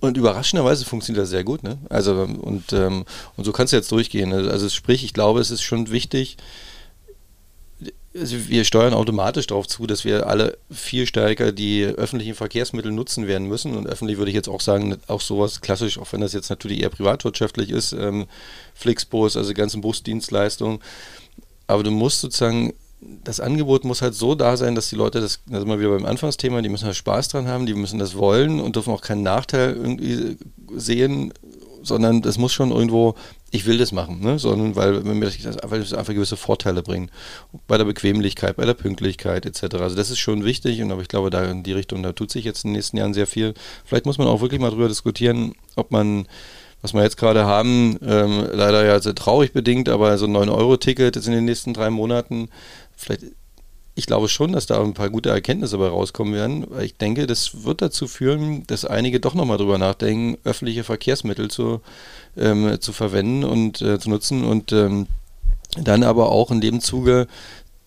[0.00, 1.78] und überraschenderweise funktioniert das sehr gut, ne?
[1.88, 3.04] Also und, ähm,
[3.36, 4.32] und so kannst du jetzt durchgehen.
[4.32, 6.38] Also sprich, ich glaube, es ist schon wichtig,
[8.14, 13.26] also wir steuern automatisch darauf zu, dass wir alle viel stärker die öffentlichen Verkehrsmittel nutzen
[13.26, 13.74] werden müssen.
[13.76, 16.82] Und öffentlich würde ich jetzt auch sagen, auch sowas klassisch, auch wenn das jetzt natürlich
[16.82, 18.26] eher privatwirtschaftlich ist, ähm,
[18.74, 20.80] Flixbus, also ganzen Busdienstleistungen.
[21.66, 22.74] Aber du musst sozusagen,
[23.24, 25.90] das Angebot muss halt so da sein, dass die Leute, das, das sind wir wieder
[25.90, 29.00] beim Anfangsthema, die müssen halt Spaß dran haben, die müssen das wollen und dürfen auch
[29.00, 30.36] keinen Nachteil irgendwie
[30.76, 31.32] sehen,
[31.82, 33.14] sondern das muss schon irgendwo
[33.54, 34.38] ich will das machen, ne?
[34.38, 37.10] sondern weil, mir das einfach, das einfach gewisse Vorteile bringt.
[37.68, 39.76] Bei der Bequemlichkeit, bei der Pünktlichkeit etc.
[39.76, 42.30] Also das ist schon wichtig und aber ich glaube, da in die Richtung, da tut
[42.30, 43.52] sich jetzt in den nächsten Jahren sehr viel.
[43.84, 46.26] Vielleicht muss man auch wirklich mal drüber diskutieren, ob man
[46.80, 51.14] was wir jetzt gerade haben, ähm, leider ja sehr traurig bedingt, aber so ein 9-Euro-Ticket
[51.14, 52.48] jetzt in den nächsten drei Monaten,
[52.96, 53.22] vielleicht
[53.94, 57.64] ich glaube schon, dass da ein paar gute Erkenntnisse dabei rauskommen werden, ich denke, das
[57.64, 61.80] wird dazu führen, dass einige doch nochmal drüber nachdenken, öffentliche Verkehrsmittel zu,
[62.36, 65.06] ähm, zu verwenden und äh, zu nutzen und ähm,
[65.76, 67.26] dann aber auch in dem Zuge,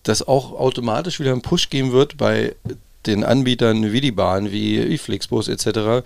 [0.02, 2.54] dass auch automatisch wieder einen Push geben wird bei
[3.06, 6.04] den Anbietern wie die Bahn, wie, wie Flixbus etc.,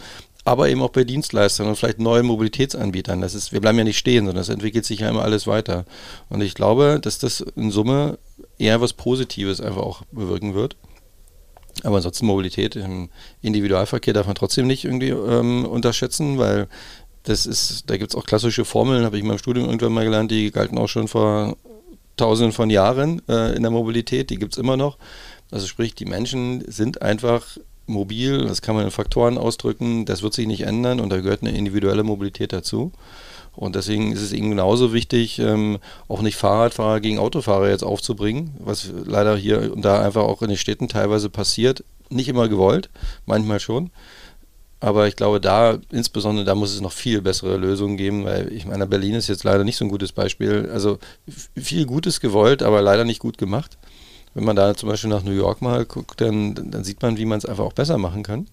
[0.51, 3.21] aber eben auch bei Dienstleistern und vielleicht neuen Mobilitätsanbietern.
[3.21, 5.85] Das ist, wir bleiben ja nicht stehen, sondern es entwickelt sich ja immer alles weiter.
[6.29, 8.19] Und ich glaube, dass das in Summe
[8.59, 10.75] eher was Positives einfach auch bewirken wird.
[11.85, 13.11] Aber ansonsten Mobilität im
[13.43, 16.67] Individualverkehr darf man trotzdem nicht irgendwie ähm, unterschätzen, weil
[17.23, 20.05] das ist, da gibt es auch klassische Formeln, habe ich in meinem Studium irgendwann mal
[20.05, 21.57] gelernt, die galten auch schon vor
[22.17, 24.99] tausenden von Jahren äh, in der Mobilität, die gibt es immer noch.
[25.53, 30.35] Also sprich, die Menschen sind einfach mobil, das kann man in Faktoren ausdrücken, das wird
[30.35, 32.93] sich nicht ändern und da gehört eine individuelle Mobilität dazu.
[33.57, 38.55] Und deswegen ist es eben genauso wichtig, ähm, auch nicht Fahrradfahrer gegen Autofahrer jetzt aufzubringen,
[38.59, 41.85] was leider hier und da einfach auch in den Städten teilweise passiert.
[42.11, 42.91] Nicht immer gewollt,
[43.27, 43.91] manchmal schon.
[44.81, 48.65] Aber ich glaube, da, insbesondere da muss es noch viel bessere Lösungen geben, weil ich
[48.65, 50.71] meine, Berlin ist jetzt leider nicht so ein gutes Beispiel.
[50.73, 50.99] Also
[51.55, 53.77] viel Gutes gewollt, aber leider nicht gut gemacht.
[54.35, 57.25] Wenn man da zum Beispiel nach New York mal guckt, dann, dann sieht man, wie
[57.25, 58.47] man es einfach auch besser machen kann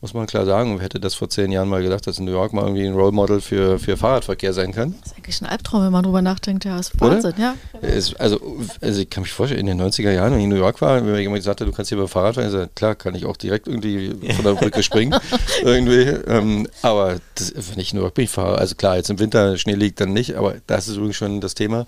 [0.00, 0.76] muss man klar sagen.
[0.76, 3.12] Wer hätte das vor zehn Jahren mal gedacht, dass New York mal irgendwie ein Role
[3.12, 4.94] Model für, für Fahrradverkehr sein kann?
[5.00, 6.64] Das ist eigentlich ein Albtraum, wenn man drüber nachdenkt.
[6.64, 7.54] Ja, ist Wahnsinn, ja.
[7.82, 8.40] Es, also,
[8.80, 10.96] also, ich kann mich vorstellen, in den 90er Jahren, wenn ich in New York war,
[10.96, 13.14] wenn mir jemand gesagt hat, du kannst hier beim Fahrrad fahren, ich sage, klar, kann
[13.14, 15.18] ich auch direkt irgendwie von der Brücke springen.
[15.62, 16.00] irgendwie.
[16.00, 19.18] Ähm, aber das, wenn ich in New York bin, ich fahre, also klar, jetzt im
[19.18, 21.86] Winter Schnee liegt dann nicht, aber das ist übrigens schon das Thema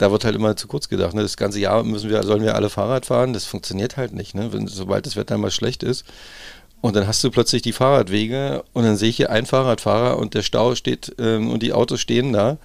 [0.00, 1.14] da wird halt immer zu kurz gedacht.
[1.14, 1.22] Ne?
[1.22, 3.34] Das ganze Jahr müssen wir, sollen wir alle Fahrrad fahren.
[3.34, 4.34] Das funktioniert halt nicht.
[4.34, 4.50] Ne?
[4.52, 6.04] Wenn, sobald das Wetter mal schlecht ist,
[6.80, 10.32] und dann hast du plötzlich die Fahrradwege und dann sehe ich hier einen Fahrradfahrer und
[10.32, 12.56] der Stau steht ähm, und die Autos stehen da.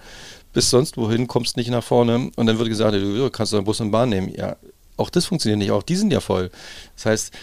[0.54, 2.30] Bis sonst wohin kommst nicht nach vorne.
[2.34, 4.32] Und dann wird gesagt, du kannst einen Bus und Bahn nehmen.
[4.34, 4.56] Ja,
[4.96, 5.70] auch das funktioniert nicht.
[5.70, 6.50] Auch die sind ja voll.
[6.94, 7.34] Das heißt,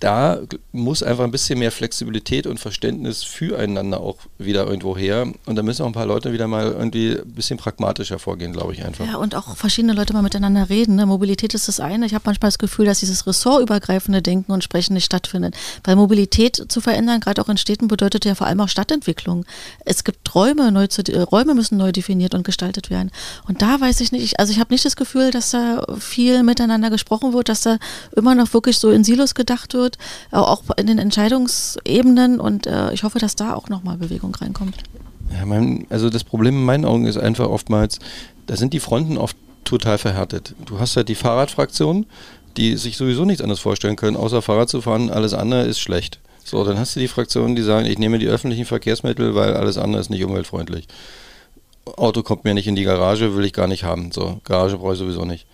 [0.00, 0.38] da
[0.70, 5.26] muss einfach ein bisschen mehr Flexibilität und Verständnis füreinander auch wieder irgendwo her.
[5.44, 8.74] Und da müssen auch ein paar Leute wieder mal irgendwie ein bisschen pragmatischer vorgehen, glaube
[8.74, 9.04] ich einfach.
[9.04, 10.94] Ja, und auch verschiedene Leute mal miteinander reden.
[10.94, 11.04] Ne?
[11.04, 12.06] Mobilität ist das eine.
[12.06, 15.56] Ich habe manchmal das Gefühl, dass dieses ressortübergreifende Denken und Sprechen nicht stattfindet.
[15.82, 19.46] Weil Mobilität zu verändern, gerade auch in Städten, bedeutet ja vor allem auch Stadtentwicklung.
[19.84, 23.10] Es gibt Räume, neu zu, Räume müssen neu definiert und gestaltet werden.
[23.48, 26.88] Und da weiß ich nicht, also ich habe nicht das Gefühl, dass da viel miteinander
[26.90, 27.78] gesprochen wird, dass da
[28.14, 29.98] immer noch wirklich so in Silos gedacht wird wird,
[30.32, 34.76] äh, auch in den Entscheidungsebenen und äh, ich hoffe, dass da auch nochmal Bewegung reinkommt.
[35.32, 37.98] Ja, mein, also das Problem in meinen Augen ist einfach oftmals,
[38.46, 40.54] da sind die Fronten oft total verhärtet.
[40.64, 42.06] Du hast halt die Fahrradfraktion,
[42.56, 46.20] die sich sowieso nichts anderes vorstellen können, außer Fahrrad zu fahren, alles andere ist schlecht.
[46.44, 49.76] So, dann hast du die Fraktionen, die sagen, ich nehme die öffentlichen Verkehrsmittel, weil alles
[49.76, 50.86] andere ist nicht umweltfreundlich.
[51.84, 54.12] Auto kommt mir nicht in die Garage, will ich gar nicht haben.
[54.12, 55.46] So, Garage brauche ich sowieso nicht.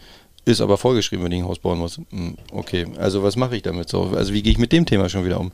[0.45, 2.01] Ist aber vorgeschrieben, wenn ich ein Haus bauen muss.
[2.11, 4.13] Hm, okay, also was mache ich damit so?
[4.15, 5.53] Also wie gehe ich mit dem Thema schon wieder um?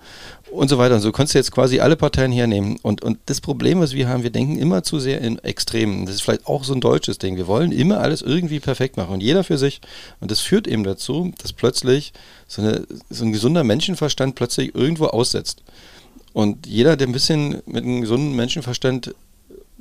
[0.51, 0.97] Und so weiter.
[0.97, 2.77] Und so kannst du jetzt quasi alle Parteien hernehmen.
[2.83, 6.07] Und, und das Problem, was wir haben, wir denken immer zu sehr in Extremen.
[6.07, 7.37] Das ist vielleicht auch so ein deutsches Ding.
[7.37, 9.81] Wir wollen immer alles irgendwie perfekt machen und jeder für sich.
[10.21, 12.13] Und das führt eben dazu, dass plötzlich
[12.49, 15.63] so, eine, so ein gesunder Menschenverstand plötzlich irgendwo aussetzt.
[16.33, 19.15] Und jeder, der ein bisschen mit einem gesunden Menschenverstand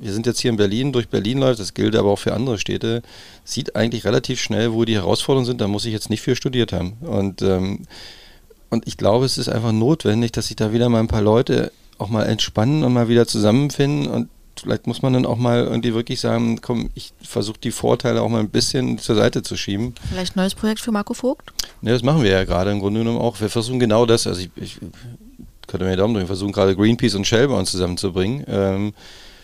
[0.00, 2.58] wir sind jetzt hier in Berlin, durch Berlin läuft, das gilt aber auch für andere
[2.58, 3.02] Städte,
[3.44, 6.72] sieht eigentlich relativ schnell, wo die Herausforderungen sind, da muss ich jetzt nicht viel studiert
[6.72, 6.94] haben.
[7.02, 7.86] Und, ähm,
[8.70, 11.72] und ich glaube, es ist einfach notwendig, dass sich da wieder mal ein paar Leute
[11.98, 14.28] auch mal entspannen und mal wieder zusammenfinden und
[14.60, 18.28] vielleicht muss man dann auch mal irgendwie wirklich sagen, komm, ich versuche die Vorteile auch
[18.28, 19.94] mal ein bisschen zur Seite zu schieben.
[20.08, 21.52] Vielleicht ein neues Projekt für Marco Vogt?
[21.82, 23.40] Ja, das machen wir ja gerade im Grunde genommen auch.
[23.40, 24.78] Wir versuchen genau das, also ich, ich
[25.66, 28.44] könnte mir Daumen drücken, wir versuchen gerade Greenpeace und Shell bei uns zusammenzubringen.
[28.48, 28.92] Ähm,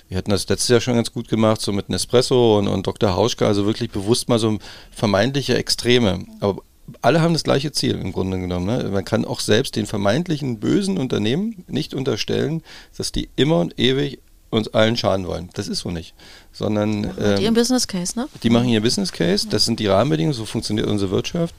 [0.09, 3.15] wir hatten das letztes Jahr schon ganz gut gemacht, so mit Nespresso und, und Dr.
[3.15, 4.59] Hauschka, also wirklich bewusst mal so
[4.93, 6.25] vermeintliche Extreme.
[6.41, 6.63] Aber
[7.03, 8.67] alle haben das gleiche Ziel im Grunde genommen.
[8.67, 8.89] Ne?
[8.91, 12.63] Man kann auch selbst den vermeintlichen bösen Unternehmen nicht unterstellen,
[12.97, 15.51] dass die immer und ewig uns allen schaden wollen.
[15.55, 16.15] Das ist so nicht.
[16.53, 18.29] Sondern, die ähm, ihren Business Case, ne?
[18.43, 21.55] Die machen ihr Business Case, das sind die Rahmenbedingungen, so funktioniert unsere Wirtschaft.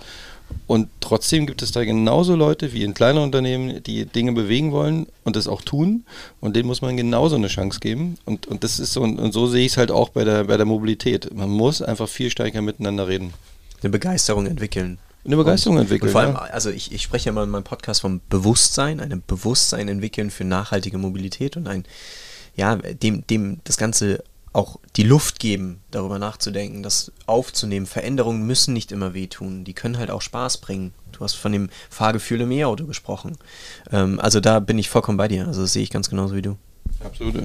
[0.67, 5.07] Und trotzdem gibt es da genauso Leute wie in kleinen Unternehmen, die Dinge bewegen wollen
[5.23, 6.05] und das auch tun.
[6.41, 8.17] Und denen muss man genauso eine Chance geben.
[8.25, 10.43] Und, und das ist so, und, und so sehe ich es halt auch bei der,
[10.43, 11.33] bei der Mobilität.
[11.33, 13.33] Man muss einfach viel stärker miteinander reden.
[13.81, 14.97] Eine Begeisterung entwickeln.
[15.25, 16.09] Eine Begeisterung und, entwickeln.
[16.09, 16.41] Und vor allem, ja.
[16.41, 20.43] also ich, ich spreche ja mal in meinem Podcast vom Bewusstsein, einem Bewusstsein entwickeln für
[20.43, 21.85] nachhaltige Mobilität und ein,
[22.55, 24.23] ja, dem, dem das Ganze
[24.57, 27.85] auch die Luft geben, darüber nachzudenken, das aufzunehmen.
[27.85, 30.93] Veränderungen müssen nicht immer wehtun, die können halt auch Spaß bringen.
[31.11, 33.37] Du hast von dem Fahrgefühl im E-Auto gesprochen.
[33.91, 35.47] Ähm, also da bin ich vollkommen bei dir.
[35.47, 36.57] Also das sehe ich ganz genauso wie du.
[37.03, 37.35] Absolut.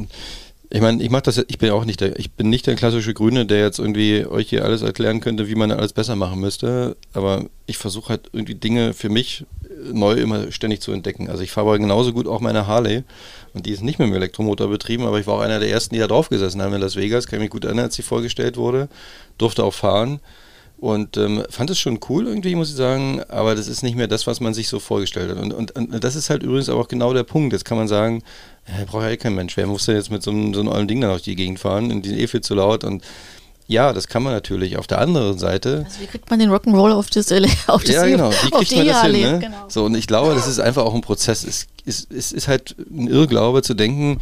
[0.70, 3.12] Ich meine, ich mache das, ich bin auch nicht der, ich bin nicht der klassische
[3.12, 6.96] Grüne, der jetzt irgendwie euch hier alles erklären könnte, wie man alles besser machen müsste.
[7.12, 9.44] Aber ich versuche halt irgendwie Dinge für mich
[9.92, 11.28] neu immer ständig zu entdecken.
[11.28, 13.04] Also ich fahre aber genauso gut auch meine Harley
[13.54, 15.94] und die ist nicht mit dem Elektromotor betrieben, aber ich war auch einer der ersten,
[15.94, 17.26] die da drauf gesessen haben in Las Vegas.
[17.26, 18.88] Kann ich mich gut erinnern, als sie vorgestellt wurde.
[19.38, 20.20] Durfte auch fahren
[20.82, 24.08] und ähm, fand es schon cool irgendwie, muss ich sagen, aber das ist nicht mehr
[24.08, 25.38] das, was man sich so vorgestellt hat.
[25.38, 27.52] Und, und, und das ist halt übrigens aber auch genau der Punkt.
[27.52, 28.24] Jetzt kann man sagen,
[28.66, 29.56] ja, braucht ja eh kein Mensch.
[29.56, 31.60] Wer muss denn jetzt mit so einem, so einem ollen Ding da durch die Gegend
[31.60, 31.92] fahren?
[31.92, 33.04] Und die sind eh viel zu laut und
[33.72, 34.76] ja, das kann man natürlich.
[34.76, 35.84] Auf der anderen Seite.
[35.84, 37.32] Also wie kriegt man den Rock'n'Roll auf das,
[37.66, 38.30] auf das Ja, genau.
[38.30, 39.12] Wie kriegt man das hin?
[39.12, 39.38] Ne?
[39.40, 39.64] Genau.
[39.68, 41.42] So, und ich glaube, das ist einfach auch ein Prozess.
[41.44, 44.20] Es, es, es ist halt ein Irrglaube zu denken,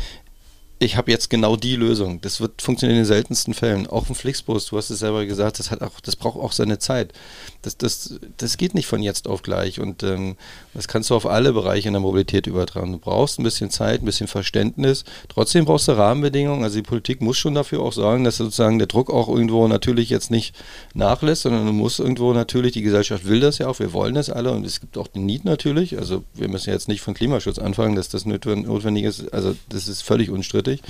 [0.82, 2.22] ich habe jetzt genau die Lösung.
[2.22, 3.86] Das wird funktionieren in den seltensten Fällen.
[3.86, 6.78] Auch ein Flixbus, du hast es selber gesagt, das hat auch, das braucht auch seine
[6.78, 7.12] Zeit.
[7.60, 9.78] Das, das, das geht nicht von jetzt auf gleich.
[9.78, 10.36] Und ähm,
[10.72, 12.92] das kannst du auf alle Bereiche in der Mobilität übertragen.
[12.92, 15.04] Du brauchst ein bisschen Zeit, ein bisschen Verständnis.
[15.28, 16.64] Trotzdem brauchst du Rahmenbedingungen.
[16.64, 20.08] Also die Politik muss schon dafür auch sorgen, dass sozusagen der Druck auch irgendwo natürlich
[20.08, 20.54] jetzt nicht
[20.94, 24.30] nachlässt, sondern du musst irgendwo natürlich, die Gesellschaft will das ja auch, wir wollen das
[24.30, 25.98] alle und es gibt auch den Need natürlich.
[25.98, 29.30] Also wir müssen jetzt nicht von Klimaschutz anfangen, dass das notwendig ist.
[29.34, 30.82] Also das ist völlig unstrittig fertig.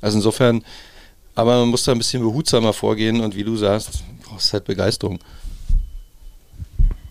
[0.00, 0.62] Also insofern,
[1.34, 5.18] aber man muss da ein bisschen behutsamer vorgehen und wie du sagst, brauchst halt Begeisterung.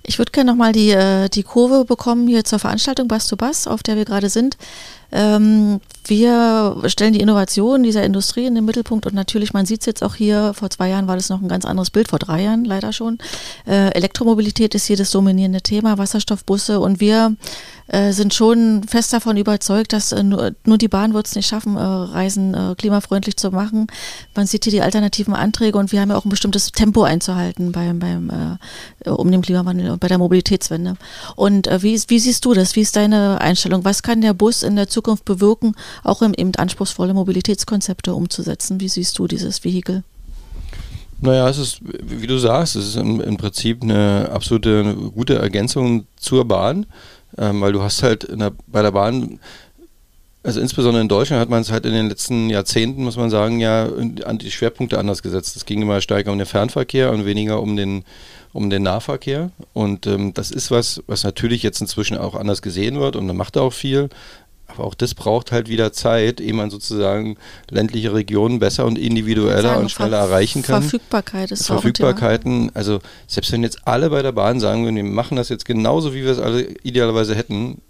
[0.03, 3.67] Ich würde gerne nochmal die, äh, die Kurve bekommen hier zur Veranstaltung Bass to Bass,
[3.67, 4.58] auf der wir gerade sind.
[5.12, 9.86] Ähm, wir stellen die Innovation dieser Industrie in den Mittelpunkt und natürlich, man sieht es
[9.86, 12.43] jetzt auch hier, vor zwei Jahren war das noch ein ganz anderes Bild, vor drei
[12.43, 13.19] Jahren leider schon.
[13.67, 17.36] Äh, Elektromobilität ist hier das dominierende Thema, Wasserstoffbusse und wir
[17.88, 21.78] äh, sind schon fest davon überzeugt, dass äh, nur, die Bahn wird es nicht schaffen,
[21.78, 23.88] Reisen klimafreundlich zu machen.
[24.36, 27.72] Man sieht hier die alternativen Anträge und wir haben ja auch ein bestimmtes Tempo einzuhalten
[27.72, 28.58] beim, beim
[29.06, 30.95] um den Klimawandel und bei der Mobilitätswende.
[31.36, 32.76] Und wie, wie siehst du das?
[32.76, 33.84] Wie ist deine Einstellung?
[33.86, 38.79] Was kann der Bus in der Zukunft bewirken, auch im, eben anspruchsvolle Mobilitätskonzepte umzusetzen?
[38.79, 40.03] Wie siehst du dieses Vehikel?
[41.21, 46.05] Naja, es ist, wie du sagst, es ist im, im Prinzip eine absolute gute Ergänzung
[46.15, 46.85] zur Bahn
[47.38, 49.39] ähm, weil du hast halt der, bei der Bahn,
[50.43, 53.59] also insbesondere in Deutschland hat man es halt in den letzten Jahrzehnten, muss man sagen,
[53.59, 53.88] ja,
[54.25, 55.55] an die Schwerpunkte anders gesetzt.
[55.55, 58.03] Es ging immer stärker um den Fernverkehr und weniger um den
[58.51, 59.51] um den Nahverkehr.
[59.73, 63.38] Und ähm, das ist was, was natürlich jetzt inzwischen auch anders gesehen wird und man
[63.38, 64.09] macht auch viel.
[64.69, 67.38] Aber auch das braucht halt wieder Zeit, ehe man sozusagen
[67.69, 70.82] ländliche Regionen besser und individueller sagen, und schneller erreichen kann.
[70.84, 75.38] Verfügbarkeit ist Verfügbarkeiten, also selbst wenn jetzt alle bei der Bahn sagen würden, wir machen
[75.38, 77.82] das jetzt genauso, wie wir es alle idealerweise hätten,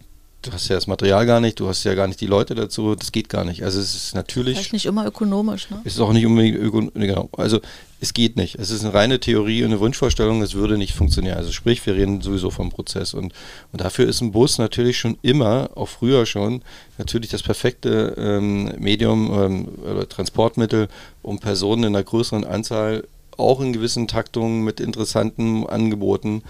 [0.42, 2.96] du hast ja das Material gar nicht, du hast ja gar nicht die Leute dazu,
[2.96, 3.64] das geht gar nicht.
[3.64, 4.56] Also es ist natürlich.
[4.58, 5.82] Vielleicht nicht immer ökonomisch, ne?
[5.84, 7.30] Ist auch nicht unbedingt ökonomisch, genau.
[7.38, 7.60] Also
[8.00, 8.56] es geht nicht.
[8.56, 11.38] Es ist eine reine Theorie und eine Wunschvorstellung, es würde nicht funktionieren.
[11.38, 13.14] Also sprich, wir reden sowieso vom Prozess.
[13.14, 13.34] Und,
[13.74, 16.62] und dafür ist ein Bus natürlich schon immer, auch früher schon,
[16.98, 20.88] natürlich das perfekte ähm, Medium ähm, oder Transportmittel,
[21.22, 23.04] um Personen in einer größeren Anzahl
[23.38, 26.44] auch in gewissen Taktungen mit interessanten Angeboten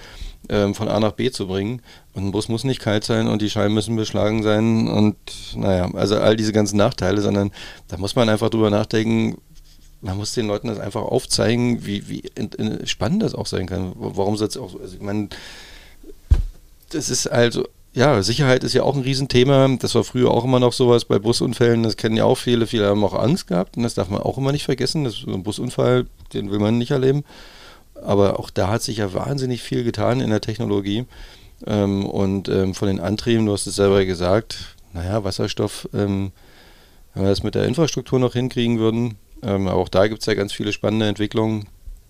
[0.50, 1.82] ähm, von A nach B zu bringen.
[2.14, 5.16] Und ein Bus muss nicht kalt sein und die Scheiben müssen beschlagen sein und
[5.56, 7.52] naja, also all diese ganzen Nachteile, sondern
[7.88, 9.38] da muss man einfach drüber nachdenken,
[10.02, 12.24] man muss den Leuten das einfach aufzeigen, wie, wie
[12.86, 13.94] spannend das auch sein kann.
[13.96, 15.30] Warum soll es auch, also ich meine,
[16.90, 19.68] das ist also, ja, Sicherheit ist ja auch ein Riesenthema.
[19.80, 21.84] Das war früher auch immer noch sowas bei Busunfällen.
[21.84, 22.68] Das kennen ja auch viele.
[22.68, 25.04] Viele haben auch Angst gehabt und das darf man auch immer nicht vergessen.
[25.04, 27.24] Das ist ein Busunfall, den will man nicht erleben.
[28.04, 31.06] Aber auch da hat sich ja wahnsinnig viel getan in der Technologie.
[31.66, 36.32] Ähm, und ähm, von den Antrieben, du hast es selber gesagt, naja, Wasserstoff, ähm,
[37.14, 40.26] wenn wir das mit der Infrastruktur noch hinkriegen würden, ähm, aber auch da gibt es
[40.26, 41.68] ja ganz viele spannende Entwicklungen.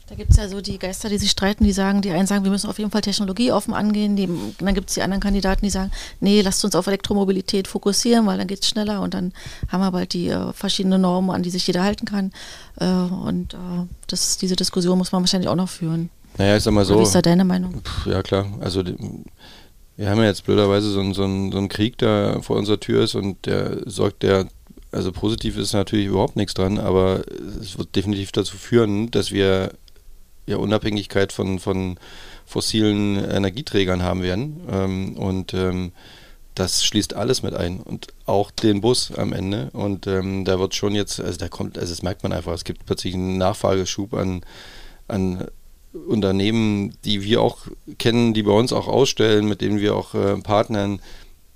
[0.10, 2.43] Da gibt es ja so die Geister, die sich streiten, die sagen, die einen sagen,
[2.43, 5.63] wir müssen auf jeden Fall Technologie offen angehen, die, dann gibt es die anderen Kandidaten,
[5.63, 9.34] die sagen, nee, lasst uns auf Elektromobilität fokussieren, weil dann geht es schneller und dann
[9.67, 12.32] haben wir bald die äh, verschiedenen Normen, an die sich jeder halten kann.
[12.80, 13.58] Äh, und äh,
[14.08, 16.10] das, diese Diskussion muss man wahrscheinlich auch noch führen.
[16.39, 16.98] Naja, ich sag mal so.
[16.98, 17.80] Wie ist da deine Meinung?
[17.84, 18.48] Pff, ja, klar.
[18.62, 18.95] Also die,
[19.95, 23.13] wir haben ja jetzt blöderweise so, so, so einen Krieg, der vor unserer Tür ist
[23.13, 24.48] und der sorgt der
[24.91, 27.22] also positiv ist natürlich überhaupt nichts dran, aber
[27.62, 29.72] es wird definitiv dazu führen, dass wir
[30.49, 31.97] ja Unabhängigkeit von, von
[32.45, 34.62] fossilen Energieträgern haben werden.
[34.69, 35.91] Ähm, und ähm,
[36.55, 39.69] das schließt alles mit ein und auch den Bus am Ende.
[39.71, 42.65] Und ähm, da wird schon jetzt, also da kommt, also das merkt man einfach, es
[42.65, 44.41] gibt plötzlich einen Nachfrageschub an,
[45.07, 45.47] an
[45.93, 47.59] Unternehmen, die wir auch
[47.97, 51.01] kennen, die bei uns auch ausstellen, mit denen wir auch äh, partnern,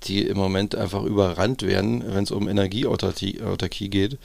[0.04, 4.18] die im Moment einfach überrannt werden, wenn es um Energieautarkie geht.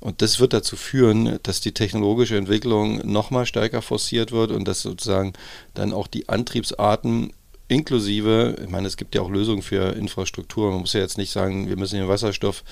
[0.00, 4.82] Und das wird dazu führen, dass die technologische Entwicklung nochmal stärker forciert wird und dass
[4.82, 5.32] sozusagen
[5.74, 7.32] dann auch die Antriebsarten
[7.68, 10.70] inklusive, ich meine, es gibt ja auch Lösungen für Infrastruktur.
[10.70, 12.62] Man muss ja jetzt nicht sagen, wir müssen den Wasserstoff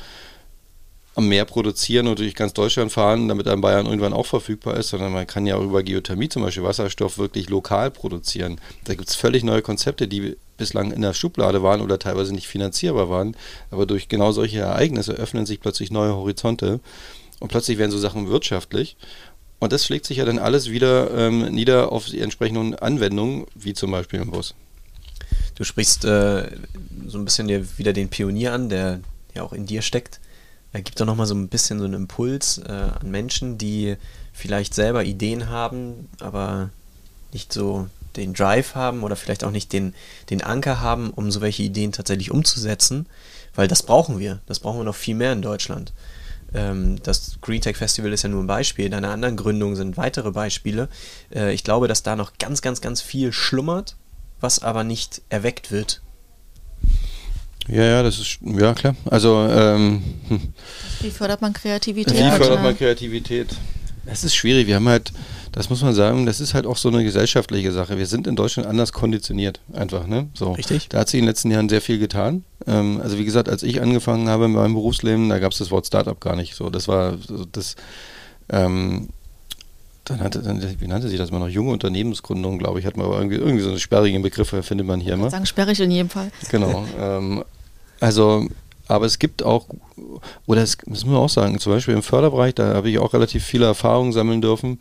[1.16, 4.76] am Meer produzieren und durch ganz Deutschland fahren, damit er in Bayern irgendwann auch verfügbar
[4.76, 8.60] ist, sondern man kann ja auch über Geothermie zum Beispiel Wasserstoff wirklich lokal produzieren.
[8.84, 12.48] Da gibt es völlig neue Konzepte, die bislang in der Schublade waren oder teilweise nicht
[12.48, 13.36] finanzierbar waren.
[13.70, 16.80] Aber durch genau solche Ereignisse öffnen sich plötzlich neue Horizonte
[17.40, 18.96] und plötzlich werden so Sachen wirtschaftlich.
[19.58, 23.72] Und das schlägt sich ja dann alles wieder ähm, nieder auf die entsprechenden Anwendungen, wie
[23.72, 24.54] zum Beispiel im Bus.
[25.54, 26.50] Du sprichst äh,
[27.06, 29.00] so ein bisschen dir wieder den Pionier an, der
[29.34, 30.20] ja auch in dir steckt.
[30.72, 33.96] Er gibt doch nochmal so ein bisschen so einen Impuls äh, an Menschen, die
[34.32, 36.70] vielleicht selber Ideen haben, aber
[37.32, 37.86] nicht so
[38.16, 39.94] den Drive haben oder vielleicht auch nicht den,
[40.30, 43.06] den Anker haben, um so welche Ideen tatsächlich umzusetzen,
[43.54, 44.40] weil das brauchen wir.
[44.46, 45.92] Das brauchen wir noch viel mehr in Deutschland.
[46.54, 48.88] Ähm, das Green Tech Festival ist ja nur ein Beispiel.
[48.88, 50.88] Deine anderen Gründungen sind weitere Beispiele.
[51.34, 53.96] Äh, ich glaube, dass da noch ganz, ganz, ganz viel schlummert,
[54.40, 56.00] was aber nicht erweckt wird.
[57.66, 58.94] Ja, ja, das ist, ja klar.
[59.06, 60.52] Also, ähm, hm.
[61.00, 62.14] wie fördert man Kreativität?
[62.14, 63.56] Wie fördert man Kreativität?
[64.06, 64.66] Es ist schwierig.
[64.66, 65.12] Wir haben halt,
[65.54, 67.96] das muss man sagen, das ist halt auch so eine gesellschaftliche Sache.
[67.96, 70.28] Wir sind in Deutschland anders konditioniert, einfach, ne?
[70.34, 70.52] So.
[70.52, 70.88] Richtig.
[70.88, 72.44] Da hat sich in den letzten Jahren sehr viel getan.
[72.66, 75.70] Ähm, also wie gesagt, als ich angefangen habe in meinem Berufsleben, da gab es das
[75.70, 76.56] Wort Startup gar nicht.
[76.56, 77.76] So, das war so das.
[78.50, 79.10] Ähm,
[80.04, 81.48] dann hatte, dann, wie nannte sich das mal noch?
[81.48, 85.00] Junge Unternehmensgründung, glaube ich, hat man aber irgendwie, irgendwie so eine sperrige Begriffe, findet man
[85.00, 85.30] hier immer.
[85.30, 86.32] Sagen sperrig in jedem Fall.
[86.50, 86.84] Genau.
[87.00, 87.44] ähm,
[88.00, 88.48] also
[88.86, 89.66] aber es gibt auch,
[90.46, 93.42] oder das müssen wir auch sagen, zum Beispiel im Förderbereich, da habe ich auch relativ
[93.44, 94.78] viele Erfahrungen sammeln dürfen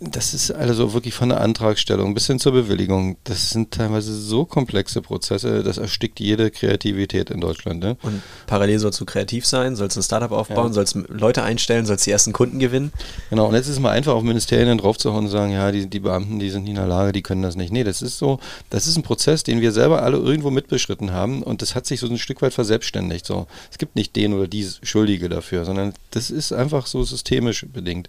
[0.00, 3.16] das ist also wirklich von der Antragstellung bis hin zur Bewilligung.
[3.24, 7.80] Das sind teilweise so komplexe Prozesse, das erstickt jede Kreativität in Deutschland.
[7.80, 7.96] Ne?
[8.02, 10.72] Und parallel sollst du kreativ sein, sollst ein Startup aufbauen, ja.
[10.72, 12.92] sollst Leute einstellen, sollst die ersten Kunden gewinnen.
[13.30, 16.00] Genau, und jetzt ist es mal einfach auf Ministerien draufzuhauen und sagen, ja, die, die
[16.00, 17.72] Beamten, die sind nicht in der Lage, die können das nicht.
[17.72, 18.38] Nee, das ist so,
[18.70, 21.98] das ist ein Prozess, den wir selber alle irgendwo mitbeschritten haben und das hat sich
[21.98, 23.26] so ein Stück weit verselbstständigt.
[23.26, 23.48] So.
[23.68, 28.08] Es gibt nicht den oder die Schuldige dafür, sondern das ist einfach so systemisch bedingt.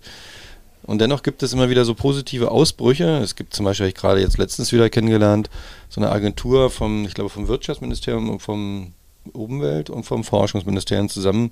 [0.84, 3.18] Und dennoch gibt es immer wieder so positive Ausbrüche.
[3.18, 5.50] Es gibt zum Beispiel, ich gerade jetzt letztens wieder kennengelernt,
[5.89, 8.94] so eine Agentur vom, ich glaube, vom Wirtschaftsministerium und vom
[9.34, 11.52] Umwelt- und vom Forschungsministerium zusammen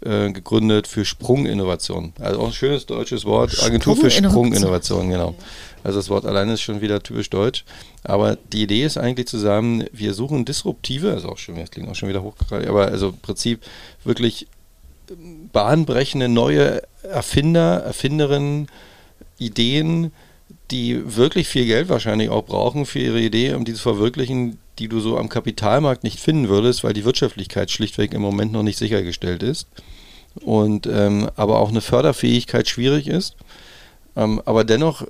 [0.00, 2.12] äh, gegründet für Sprunginnovation.
[2.20, 5.34] Also auch ein schönes deutsches Wort, Agentur für Sprunginnovation, genau.
[5.82, 7.64] Also das Wort alleine ist schon wieder typisch deutsch.
[8.04, 11.94] Aber die Idee ist eigentlich zusammen, wir suchen disruptive, also auch schon, das klingt auch
[11.94, 13.60] schon wieder hochgereicht, aber also im Prinzip
[14.04, 14.46] wirklich
[15.52, 18.68] bahnbrechende neue Erfinder, Erfinderinnen,
[19.38, 20.12] Ideen,
[20.70, 24.88] die wirklich viel Geld wahrscheinlich auch brauchen für ihre Idee, um die zu verwirklichen, die
[24.88, 28.78] du so am Kapitalmarkt nicht finden würdest, weil die Wirtschaftlichkeit schlichtweg im Moment noch nicht
[28.78, 29.66] sichergestellt ist.
[30.42, 33.34] Und ähm, aber auch eine Förderfähigkeit schwierig ist.
[34.14, 35.06] Ähm, aber dennoch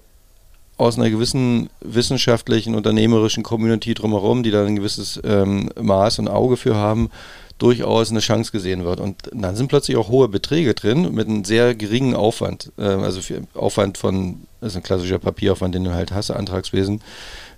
[0.78, 6.56] aus einer gewissen wissenschaftlichen, unternehmerischen Community drumherum, die da ein gewisses ähm, Maß und Auge
[6.56, 7.10] für haben,
[7.58, 9.00] durchaus eine Chance gesehen wird.
[9.00, 12.72] Und dann sind plötzlich auch hohe Beträge drin mit einem sehr geringen Aufwand.
[12.78, 13.20] Äh, also
[13.54, 17.00] Aufwand von, das ist ein klassischer Papieraufwand, den du halt hast, Antragswesen.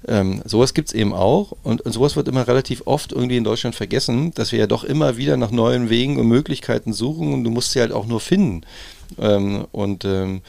[0.09, 3.45] Ähm, sowas gibt es eben auch und, und, sowas wird immer relativ oft irgendwie in
[3.45, 7.45] Deutschland vergessen, dass wir ja doch immer wieder nach neuen Wegen und Möglichkeiten suchen und
[7.45, 8.63] du musst sie halt auch nur finden.
[9.19, 10.41] Ähm, und ähm,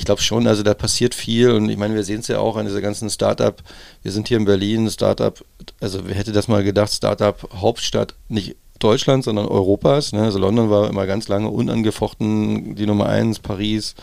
[0.00, 2.56] ich glaube schon, also da passiert viel und ich meine, wir sehen es ja auch
[2.56, 3.62] an dieser ganzen Startup.
[4.02, 5.38] Wir sind hier in Berlin, Startup,
[5.78, 10.14] also wer hätte das mal gedacht, Startup Hauptstadt nicht Deutschlands, sondern Europas.
[10.14, 10.22] Ne?
[10.22, 13.94] Also London war immer ganz lange unangefochten die Nummer eins, Paris,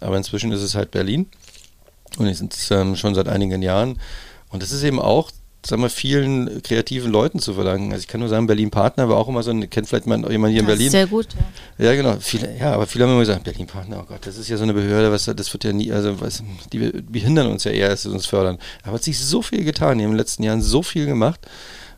[0.00, 1.26] aber inzwischen ist es halt Berlin
[2.16, 4.00] und die sind ähm, schon seit einigen Jahren.
[4.48, 5.30] Und das ist eben auch
[5.66, 7.92] sagen wir, vielen kreativen Leuten zu verdanken.
[7.92, 10.30] Also ich kann nur sagen, Berlin Partner war auch immer so ein, kennt vielleicht mal
[10.30, 10.90] jemand hier in Berlin.
[10.90, 11.28] Sehr gut,
[11.78, 11.86] ja.
[11.86, 12.16] Ja, genau.
[12.20, 14.62] Viele, ja, aber viele haben immer gesagt, Berlin Partner, oh Gott, das ist ja so
[14.62, 16.42] eine Behörde, was, das wird ja nie, also was,
[16.72, 18.58] die behindern uns ja eher, als sie uns fördern.
[18.82, 21.40] Aber hat sich so viel getan, die haben in den letzten Jahren so viel gemacht.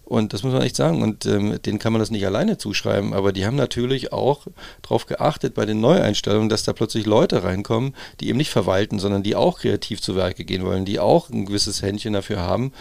[0.07, 1.03] Und das muss man echt sagen.
[1.03, 3.13] Und ähm, denen kann man das nicht alleine zuschreiben.
[3.13, 4.47] Aber die haben natürlich auch
[4.81, 9.25] darauf geachtet bei den Neueinstellungen, dass da plötzlich Leute reinkommen, die eben nicht verwalten, sondern
[9.25, 12.73] die auch kreativ zu Werke gehen wollen, die auch ein gewisses Händchen dafür haben,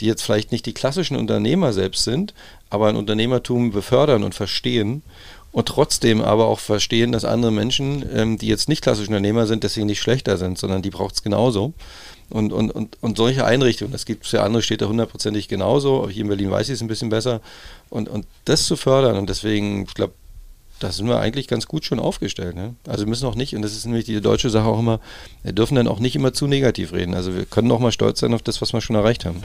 [0.00, 2.34] die jetzt vielleicht nicht die klassischen Unternehmer selbst sind,
[2.68, 5.02] aber ein Unternehmertum befördern und verstehen
[5.52, 9.64] und trotzdem aber auch verstehen, dass andere Menschen, ähm, die jetzt nicht klassische Unternehmer sind,
[9.64, 11.74] deswegen nicht schlechter sind, sondern die braucht es genauso.
[12.30, 16.22] Und, und, und, und solche Einrichtungen, das gibt es für andere Städte hundertprozentig genauso, hier
[16.22, 17.42] in Berlin weiß ich es ein bisschen besser.
[17.90, 20.14] Und, und das zu fördern und deswegen, ich glaube,
[20.80, 22.56] da sind wir eigentlich ganz gut schon aufgestellt.
[22.56, 22.74] Ne?
[22.88, 25.00] Also wir müssen auch nicht, und das ist nämlich die deutsche Sache auch immer,
[25.42, 27.14] wir dürfen dann auch nicht immer zu negativ reden.
[27.14, 29.42] Also wir können auch mal stolz sein auf das, was wir schon erreicht haben.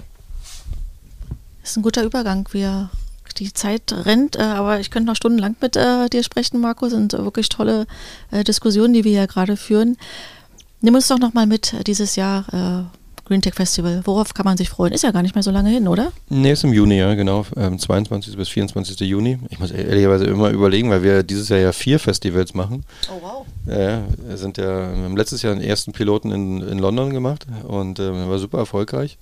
[1.62, 2.48] Das ist ein guter Übergang.
[2.54, 2.90] Wir
[3.34, 6.90] die Zeit rennt, äh, aber ich könnte noch stundenlang mit äh, dir sprechen, Marco.
[6.90, 7.86] Sind wirklich tolle
[8.32, 9.98] äh, Diskussionen, die wir hier gerade führen.
[10.82, 12.98] Nimm uns doch nochmal mit äh, dieses Jahr äh,
[13.28, 14.02] Green Tech Festival.
[14.06, 14.94] Worauf kann man sich freuen?
[14.94, 16.14] Ist ja gar nicht mehr so lange hin, oder?
[16.30, 17.46] Nee, ist im Juni, ja, genau.
[17.58, 18.38] Ähm, 22.
[18.38, 18.98] bis 24.
[19.02, 19.38] Juni.
[19.50, 22.86] Ich muss ehrlicherweise immer überlegen, weil wir dieses Jahr ja vier Festivals machen.
[23.10, 23.46] Oh, wow.
[23.66, 27.46] Ja, wir sind ja, wir haben letztes Jahr den ersten Piloten in, in London gemacht
[27.68, 29.18] und äh, war super erfolgreich.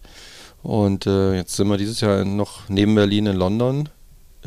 [0.62, 3.89] Und äh, jetzt sind wir dieses Jahr noch neben Berlin in London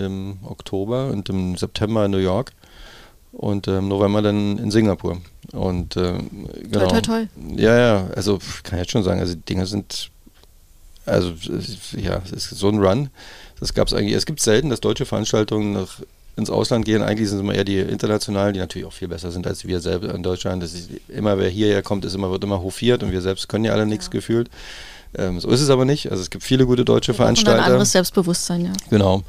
[0.01, 2.53] im Oktober und im September in New York
[3.32, 5.18] und äh, im November dann in Singapur.
[5.53, 6.14] Und äh,
[6.62, 6.88] genau.
[6.88, 7.26] Toi, toi, toi.
[7.57, 10.11] Ja, ja, also kann ich jetzt schon sagen, also die Dinge sind,
[11.07, 11.32] also
[11.96, 13.11] ja, es ist so ein Run.
[13.61, 16.01] Das gab es eigentlich, es gibt selten, dass deutsche Veranstaltungen nach,
[16.36, 17.03] ins Ausland gehen.
[17.03, 19.80] Eigentlich sind es immer eher die internationalen, die natürlich auch viel besser sind als wir
[19.80, 20.62] selber in Deutschland.
[20.62, 23.64] Das ist, immer wer hierher kommt, ist immer, wird immer hofiert und wir selbst können
[23.64, 24.12] ja alle nichts ja.
[24.12, 24.49] gefühlt.
[25.16, 26.11] Ähm, so ist es aber nicht.
[26.11, 27.62] Also es gibt viele gute deutsche wir Veranstalter.
[27.62, 28.72] Ein anderes Selbstbewusstsein, ja.
[28.90, 29.22] Genau.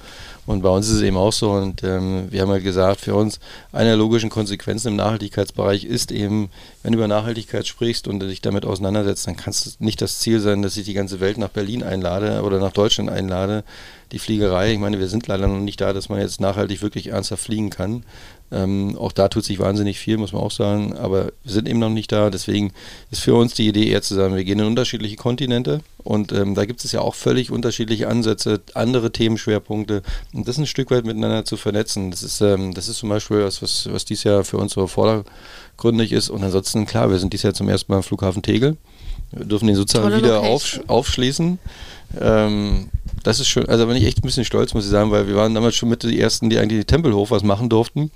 [0.49, 1.51] Und bei uns ist es eben auch so.
[1.51, 3.39] Und ähm, wir haben ja gesagt, für uns
[3.71, 6.49] eine der logischen Konsequenzen im Nachhaltigkeitsbereich ist eben,
[6.81, 10.39] wenn du über Nachhaltigkeit sprichst und dich damit auseinandersetzt, dann kann es nicht das Ziel
[10.39, 13.63] sein, dass ich die ganze Welt nach Berlin einlade oder nach Deutschland einlade.
[14.11, 17.07] Die Fliegerei, ich meine, wir sind leider noch nicht da, dass man jetzt nachhaltig wirklich
[17.09, 18.03] ernsthaft fliegen kann.
[18.51, 21.79] Ähm, auch da tut sich wahnsinnig viel, muss man auch sagen, aber wir sind eben
[21.79, 22.29] noch nicht da.
[22.29, 22.71] Deswegen
[23.11, 26.55] ist für uns die Idee eher zu sagen, wir gehen in unterschiedliche Kontinente und ähm,
[26.55, 30.01] da gibt es ja auch völlig unterschiedliche Ansätze, andere Themenschwerpunkte
[30.33, 32.09] und das ein Stück weit miteinander zu vernetzen.
[32.09, 34.87] Das ist, ähm, das ist zum Beispiel was, was, was dieses Jahr für uns so
[34.87, 36.29] vordergründig ist.
[36.29, 38.77] Und ansonsten, klar, wir sind dieses Jahr zum ersten Mal am Flughafen Tegel.
[39.31, 41.59] Wir dürfen den sozusagen Tolle wieder auf, aufschließen.
[42.19, 42.89] Ähm,
[43.23, 45.35] das ist schon, also bin ich echt ein bisschen stolz, muss ich sagen, weil wir
[45.35, 48.11] waren damals schon mit die ersten, die eigentlich Tempelhof was machen durften.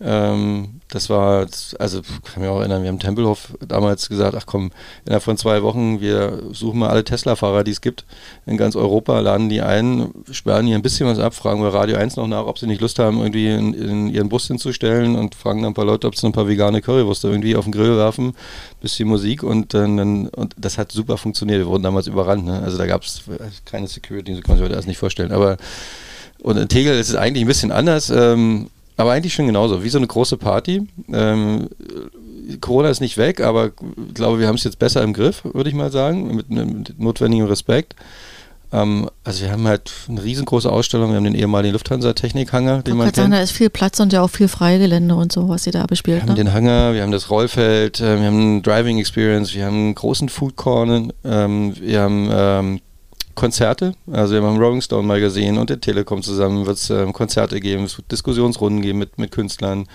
[0.00, 1.46] Ähm, das war,
[1.78, 4.70] also kann mich auch erinnern, wir haben Tempelhof damals gesagt, ach komm,
[5.04, 8.04] innerhalb von zwei Wochen, wir suchen mal alle Tesla-Fahrer, die es gibt,
[8.46, 11.96] in ganz Europa, laden die ein, sperren hier ein bisschen was ab, fragen wir Radio
[11.96, 15.34] 1 noch nach, ob sie nicht Lust haben, irgendwie in, in ihren Bus hinzustellen und
[15.34, 17.96] fragen dann ein paar Leute, ob sie ein paar vegane Currywürste irgendwie auf den Grill
[17.96, 18.34] werfen,
[18.80, 22.60] bisschen Musik und dann, und das hat super funktioniert, wir wurden damals überrannt, ne?
[22.62, 23.22] also da gab es
[23.64, 25.56] keine Security, so kann man sich heute das nicht vorstellen, aber
[26.44, 28.10] und in Tegel ist es eigentlich ein bisschen anders.
[28.10, 30.86] Ähm, aber eigentlich schon genauso, wie so eine große Party.
[31.12, 31.68] Ähm,
[32.60, 33.66] Corona ist nicht weg, aber
[34.08, 36.98] ich glaube, wir haben es jetzt besser im Griff, würde ich mal sagen, mit, mit
[36.98, 37.94] notwendigem Respekt.
[38.74, 43.06] Ähm, also wir haben halt eine riesengroße Ausstellung, wir haben den ehemaligen Lufthansa-Technik-Hangar, den man
[43.06, 43.16] kennt.
[43.16, 45.86] Sagen, da ist viel Platz und ja auch viel Freigelände und so, was sie da
[45.86, 46.18] bespielt.
[46.18, 46.34] Wir haben ne?
[46.34, 50.28] den Hangar, wir haben das Rollfeld, äh, wir haben Driving Experience, wir haben einen großen
[50.28, 52.80] Food Corner, ähm, wir haben ähm,
[53.34, 53.94] Konzerte.
[54.10, 57.60] Also wir haben Rolling Stone mal gesehen und der Telekom zusammen wird es ähm, Konzerte
[57.60, 59.86] geben, es wird Diskussionsrunden geben mit, mit Künstlern.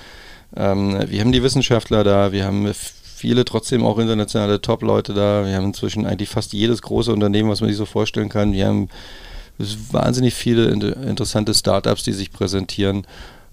[0.55, 2.71] Ähm, wir haben die Wissenschaftler da, wir haben
[3.19, 5.45] viele trotzdem auch internationale Top-Leute da.
[5.45, 8.53] Wir haben inzwischen eigentlich fast jedes große Unternehmen, was man sich so vorstellen kann.
[8.53, 8.87] Wir haben
[9.91, 13.05] wahnsinnig viele interessante Startups, die sich präsentieren.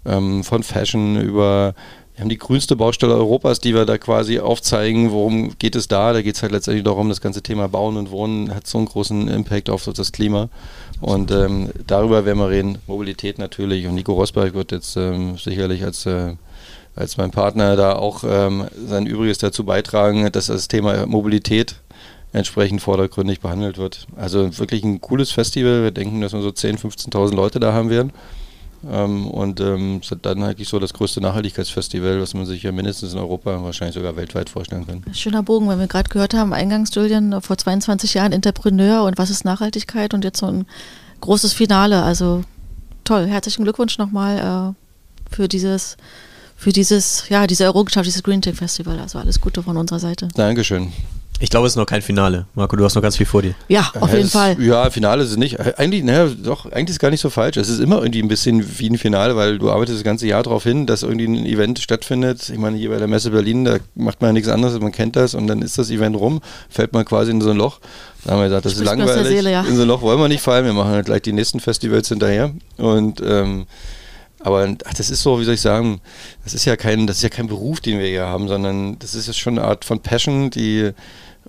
[0.04, 1.74] Ähm, von Fashion über
[2.16, 5.10] wir haben die grünste Baustelle Europas, die wir da quasi aufzeigen.
[5.10, 6.14] Worum geht es da?
[6.14, 8.86] Da geht es halt letztendlich darum, das ganze Thema Bauen und Wohnen hat so einen
[8.86, 10.48] großen Impact auf das Klima.
[11.02, 12.78] Und ähm, darüber werden wir reden.
[12.86, 13.86] Mobilität natürlich.
[13.86, 16.36] Und Nico Rosberg wird jetzt ähm, sicherlich als, äh,
[16.94, 21.82] als mein Partner da auch ähm, sein Übriges dazu beitragen, dass das Thema Mobilität
[22.32, 24.06] entsprechend vordergründig behandelt wird.
[24.16, 25.82] Also wirklich ein cooles Festival.
[25.82, 28.10] Wir denken, dass wir so 10.000, 15.000 Leute da haben werden.
[28.88, 33.18] Ähm, und ähm, dann eigentlich so das größte Nachhaltigkeitsfestival, was man sich ja mindestens in
[33.18, 35.02] Europa, wahrscheinlich sogar weltweit vorstellen kann.
[35.14, 39.30] Schöner Bogen, wenn wir gerade gehört haben, eingangs Julian, vor 22 Jahren Entrepreneur und was
[39.30, 40.66] ist Nachhaltigkeit und jetzt so ein
[41.20, 42.02] großes Finale.
[42.02, 42.42] Also
[43.04, 45.96] toll, herzlichen Glückwunsch nochmal äh, für dieses
[46.56, 48.98] für dieses, ja, diese Errungenschaft, dieses Green Tech Festival.
[48.98, 50.28] Also alles Gute von unserer Seite.
[50.34, 50.92] Dankeschön.
[51.38, 52.46] Ich glaube, es ist noch kein Finale.
[52.54, 53.54] Marco, du hast noch ganz viel vor dir.
[53.68, 54.56] Ja, auf jeden es, Fall.
[54.58, 55.60] Ja, Finale ist es nicht.
[55.78, 57.58] Eigentlich, naja, doch, eigentlich ist es gar nicht so falsch.
[57.58, 60.42] Es ist immer irgendwie ein bisschen wie ein Finale, weil du arbeitest das ganze Jahr
[60.42, 62.48] darauf hin, dass irgendwie ein Event stattfindet.
[62.48, 65.14] Ich meine, hier bei der Messe Berlin, da macht man ja nichts anderes, man kennt
[65.16, 66.40] das und dann ist das Event rum,
[66.70, 67.80] fällt man quasi in so ein Loch.
[68.24, 69.26] Da haben wir gesagt, das ist langweilig.
[69.26, 69.62] Seele, ja.
[69.62, 72.08] In so ein Loch wollen wir nicht fallen, wir machen halt gleich die nächsten Festivals
[72.08, 72.50] hinterher.
[72.78, 73.66] Und ähm,
[74.40, 76.00] aber ach, das ist so, wie soll ich sagen,
[76.44, 79.14] das ist ja kein, das ist ja kein Beruf, den wir hier haben, sondern das
[79.14, 80.92] ist ja schon eine Art von Passion, die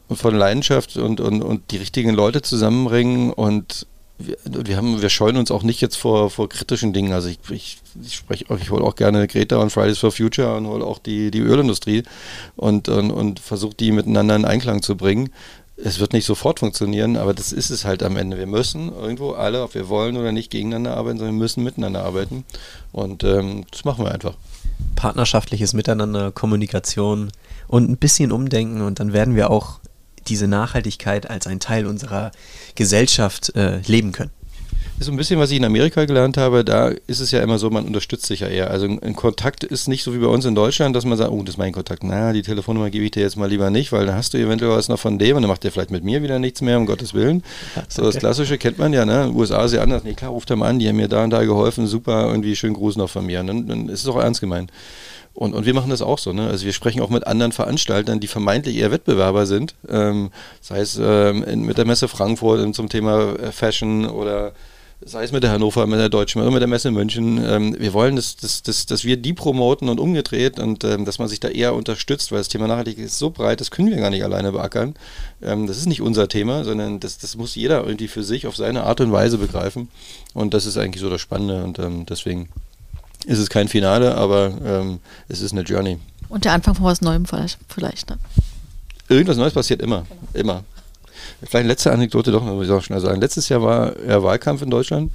[0.09, 3.87] von Leidenschaft und, und, und die richtigen Leute zusammenbringen und
[4.19, 7.13] wir, wir, haben, wir scheuen uns auch nicht jetzt vor, vor kritischen Dingen.
[7.13, 10.67] Also ich, ich, ich spreche, ich hole auch gerne Greta und Fridays for Future und
[10.67, 12.03] hole auch die, die Ölindustrie
[12.55, 15.29] und, und, und versuche die miteinander in Einklang zu bringen.
[15.83, 18.37] Es wird nicht sofort funktionieren, aber das ist es halt am Ende.
[18.37, 22.03] Wir müssen irgendwo alle, ob wir wollen oder nicht, gegeneinander arbeiten, sondern wir müssen miteinander
[22.03, 22.45] arbeiten.
[22.91, 24.33] Und ähm, das machen wir einfach.
[24.95, 27.31] Partnerschaftliches Miteinander, Kommunikation
[27.67, 29.79] und ein bisschen Umdenken und dann werden wir auch
[30.27, 32.31] diese Nachhaltigkeit als ein Teil unserer
[32.75, 34.31] Gesellschaft äh, leben können.
[34.99, 36.65] Ist so ein bisschen, was ich in Amerika gelernt habe.
[36.65, 38.71] Da ist es ja immer so, man unterstützt sich ja eher.
[38.71, 41.43] Also ein Kontakt ist nicht so wie bei uns in Deutschland, dass man sagt, oh,
[41.43, 42.03] das ist mein Kontakt.
[42.03, 44.71] Na, die Telefonnummer gebe ich dir jetzt mal lieber nicht, weil dann hast du eventuell
[44.71, 46.87] was noch von dem und dann macht der vielleicht mit mir wieder nichts mehr, um
[46.87, 47.43] Gottes Willen.
[47.89, 49.31] So das Klassische kennt man ja, ne?
[49.31, 50.03] USA ist ja anders.
[50.03, 52.55] Nee, klar, ruft er mal an, die haben mir da und da geholfen, super, irgendwie
[52.55, 53.39] schönen Gruß noch von mir.
[53.41, 54.71] Und dann, dann ist es auch ernst gemeint.
[55.35, 56.33] Und, und wir machen das auch so.
[56.33, 56.47] Ne?
[56.47, 59.75] Also wir sprechen auch mit anderen Veranstaltern, die vermeintlich eher Wettbewerber sind.
[59.87, 64.53] Ähm, sei es ähm, in, mit der Messe Frankfurt zum Thema äh, Fashion oder
[65.01, 67.43] sei es mit der Hannover, mit der Deutschen mit der Messe München.
[67.43, 71.19] Ähm, wir wollen, dass, dass, dass, dass wir die promoten und umgedreht und ähm, dass
[71.19, 73.97] man sich da eher unterstützt, weil das Thema Nachhaltigkeit ist so breit, das können wir
[73.97, 74.95] gar nicht alleine beackern.
[75.41, 78.55] Ähm, das ist nicht unser Thema, sondern das, das muss jeder irgendwie für sich auf
[78.55, 79.89] seine Art und Weise begreifen.
[80.33, 82.49] Und das ist eigentlich so das Spannende und ähm, deswegen
[83.25, 85.99] ist es kein Finale, aber ähm, es ist eine Journey.
[86.29, 88.17] Und der Anfang von was Neuem vielleicht, ne?
[89.09, 90.53] Irgendwas Neues passiert immer, genau.
[90.53, 90.63] immer.
[91.39, 93.21] Vielleicht eine letzte Anekdote doch, muss ich auch schnell sagen.
[93.21, 95.11] Letztes Jahr war ja Wahlkampf in Deutschland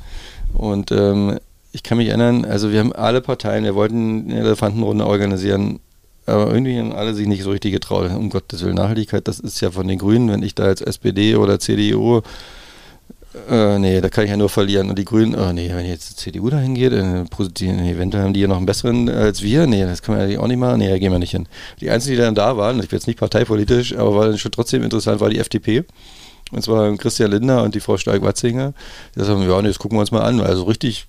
[0.54, 1.38] und ähm,
[1.72, 5.80] ich kann mich erinnern, also wir haben alle Parteien, wir wollten eine Elefantenrunde organisieren,
[6.26, 8.10] aber irgendwie haben alle sich nicht so richtig getraut.
[8.10, 11.36] Um Gottes Willen, Nachhaltigkeit, das ist ja von den Grünen, wenn ich da als SPD
[11.36, 12.20] oder CDU
[13.50, 14.90] äh, nee, da kann ich ja nur verlieren.
[14.90, 18.40] Und die Grünen, oh nee, wenn jetzt die CDU da hingeht, äh, eventuell haben die
[18.40, 19.66] ja noch einen besseren äh, als wir.
[19.66, 20.78] Nee, das kann man ja auch nicht machen.
[20.78, 21.48] Nee, da gehen wir nicht hin.
[21.80, 24.52] Die einzigen, die dann da waren, ich bin jetzt nicht parteipolitisch, aber war dann schon
[24.52, 25.84] trotzdem interessant, war die FDP.
[26.50, 28.74] Und zwar Christian Lindner und die Frau Steig-Watzinger.
[29.16, 30.40] Die sagen, ja, nee, das gucken wir uns mal an.
[30.40, 31.06] Also richtig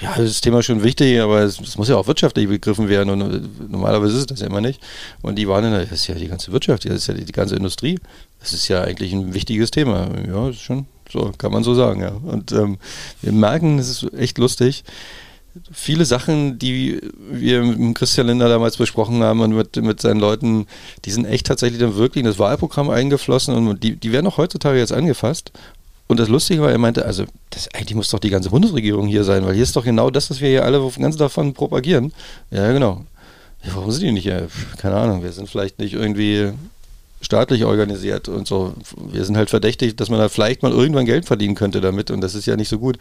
[0.00, 3.08] ja, das Thema ist schon wichtig, aber es, es, muss ja auch wirtschaftlich begriffen werden
[3.08, 4.80] und äh, normalerweise ist es das ja immer nicht.
[5.22, 7.32] Und die waren der, das ist ja die ganze Wirtschaft, das ist ja die, die
[7.32, 7.98] ganze Industrie.
[8.40, 10.08] Das ist ja eigentlich ein wichtiges Thema.
[10.28, 12.12] Ja, ist schon so, kann man so sagen, ja.
[12.24, 12.78] Und ähm,
[13.22, 14.84] wir merken, es ist echt lustig.
[15.72, 17.00] Viele Sachen, die
[17.30, 20.66] wir mit Christian Linder damals besprochen haben und mit, mit seinen Leuten,
[21.04, 24.36] die sind echt tatsächlich dann wirklich in das Wahlprogramm eingeflossen und die, die werden auch
[24.36, 25.52] heutzutage jetzt angefasst.
[26.08, 29.24] Und das Lustige war, er meinte, also das, eigentlich muss doch die ganze Bundesregierung hier
[29.24, 32.12] sein, weil hier ist doch genau das, was wir hier alle ganzen davon propagieren.
[32.50, 33.04] Ja, genau.
[33.74, 34.48] Warum sind die nicht hier?
[34.76, 36.52] Keine Ahnung, wir sind vielleicht nicht irgendwie
[37.26, 38.74] staatlich organisiert und so.
[38.96, 42.20] Wir sind halt verdächtig, dass man da vielleicht mal irgendwann Geld verdienen könnte damit und
[42.20, 42.98] das ist ja nicht so gut.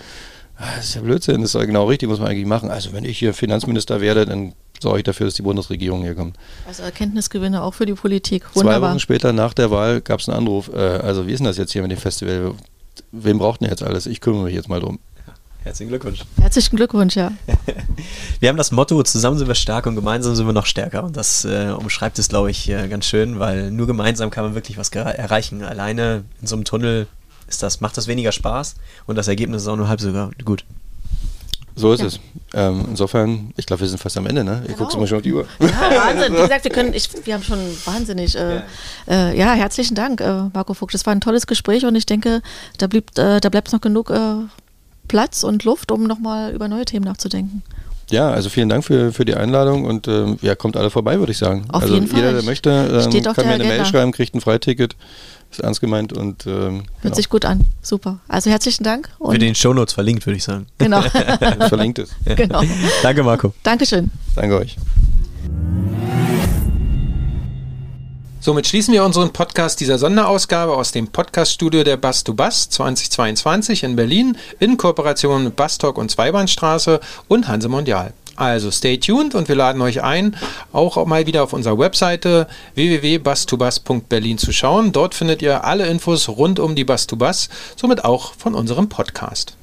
[0.57, 2.71] Ah, das ist ja Blödsinn, das ist ja genau richtig, muss man eigentlich machen.
[2.71, 6.38] Also wenn ich hier Finanzminister werde, dann sorge ich dafür, dass die Bundesregierung hier kommt.
[6.67, 8.43] Also Erkenntnisgewinne auch für die Politik.
[8.55, 8.80] Wunderbar.
[8.80, 10.71] Zwei Wochen später nach der Wahl gab es einen Anruf.
[10.73, 12.55] Äh, also wie ist denn das jetzt hier mit dem Festival?
[13.11, 14.07] Wem braucht denn jetzt alles?
[14.07, 14.99] Ich kümmere mich jetzt mal drum.
[15.66, 16.22] Herzlichen Glückwunsch.
[16.39, 17.32] Herzlichen Glückwunsch, ja.
[18.39, 21.03] wir haben das Motto, zusammen sind wir stark und gemeinsam sind wir noch stärker.
[21.03, 24.53] Und das äh, umschreibt es, glaube ich, äh, ganz schön, weil nur gemeinsam kann man
[24.53, 25.63] wirklich was erreichen.
[25.63, 27.07] Alleine in so einem Tunnel
[27.47, 28.76] ist das, macht das weniger Spaß
[29.07, 30.11] und das Ergebnis ist auch nur halb so
[30.43, 30.66] gut.
[31.76, 32.07] So ist ja.
[32.07, 32.20] es.
[32.53, 34.61] Ähm, insofern, ich glaube, wir sind fast am Ende, ne?
[34.68, 34.86] Ich genau.
[34.86, 35.47] gucke mal schon auf die Uhr.
[35.59, 36.34] Ja, Wahnsinn.
[36.36, 38.36] Wie gesagt, wir können, ich, wir haben schon wahnsinnig.
[38.36, 38.63] Äh, ja.
[39.07, 39.53] Äh, ja.
[39.53, 40.93] herzlichen Dank, äh, Marco Vogt.
[40.93, 42.43] Das war ein tolles Gespräch und ich denke,
[42.78, 44.45] da, blieb, äh, da bleibt noch genug äh,
[45.07, 47.63] Platz und Luft, um nochmal über neue Themen nachzudenken.
[48.11, 51.31] Ja, also vielen Dank für, für die Einladung und ähm, ja, kommt alle vorbei, würde
[51.31, 51.65] ich sagen.
[51.69, 52.19] Auf also jeden Fall.
[52.19, 53.85] jeder, der möchte, ähm, kann mir eine Mail Agenda.
[53.85, 54.95] schreiben, kriegt ein Freiticket.
[55.51, 57.15] Ist ernst gemeint und ähm, Hört genau.
[57.15, 57.61] sich gut an.
[57.81, 58.19] Super.
[58.27, 59.09] Also herzlichen Dank.
[59.17, 60.67] Für Und den Shownotes verlinkt, würde ich sagen.
[60.77, 61.01] genau.
[61.69, 62.09] verlinkt es.
[62.35, 62.61] genau.
[63.03, 63.53] Danke, Marco.
[63.63, 64.11] Dankeschön.
[64.35, 64.75] Danke euch.
[68.45, 73.81] Somit schließen wir unseren Podcast dieser Sonderausgabe aus dem Podcaststudio der Bass to Bass 2022
[73.81, 78.13] in Berlin in Kooperation mit Basstalk und Zweibahnstraße und Hanse Mondial.
[78.35, 80.37] Also stay tuned und wir laden euch ein,
[80.71, 84.91] auch mal wieder auf unserer Webseite www.bass2bass.berlin zu schauen.
[84.91, 88.89] Dort findet ihr alle Infos rund um die Bass to Bass, somit auch von unserem
[88.89, 89.57] Podcast.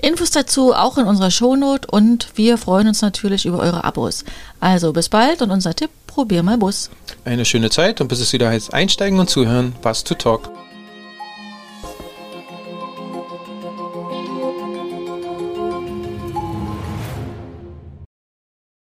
[0.00, 4.24] Infos dazu auch in unserer Shownote und wir freuen uns natürlich über eure Abos.
[4.60, 6.90] Also bis bald und unser Tipp, probier mal Bus.
[7.24, 10.50] Eine schöne Zeit und bis es wieder heißt einsteigen und zuhören, Bass to Talk.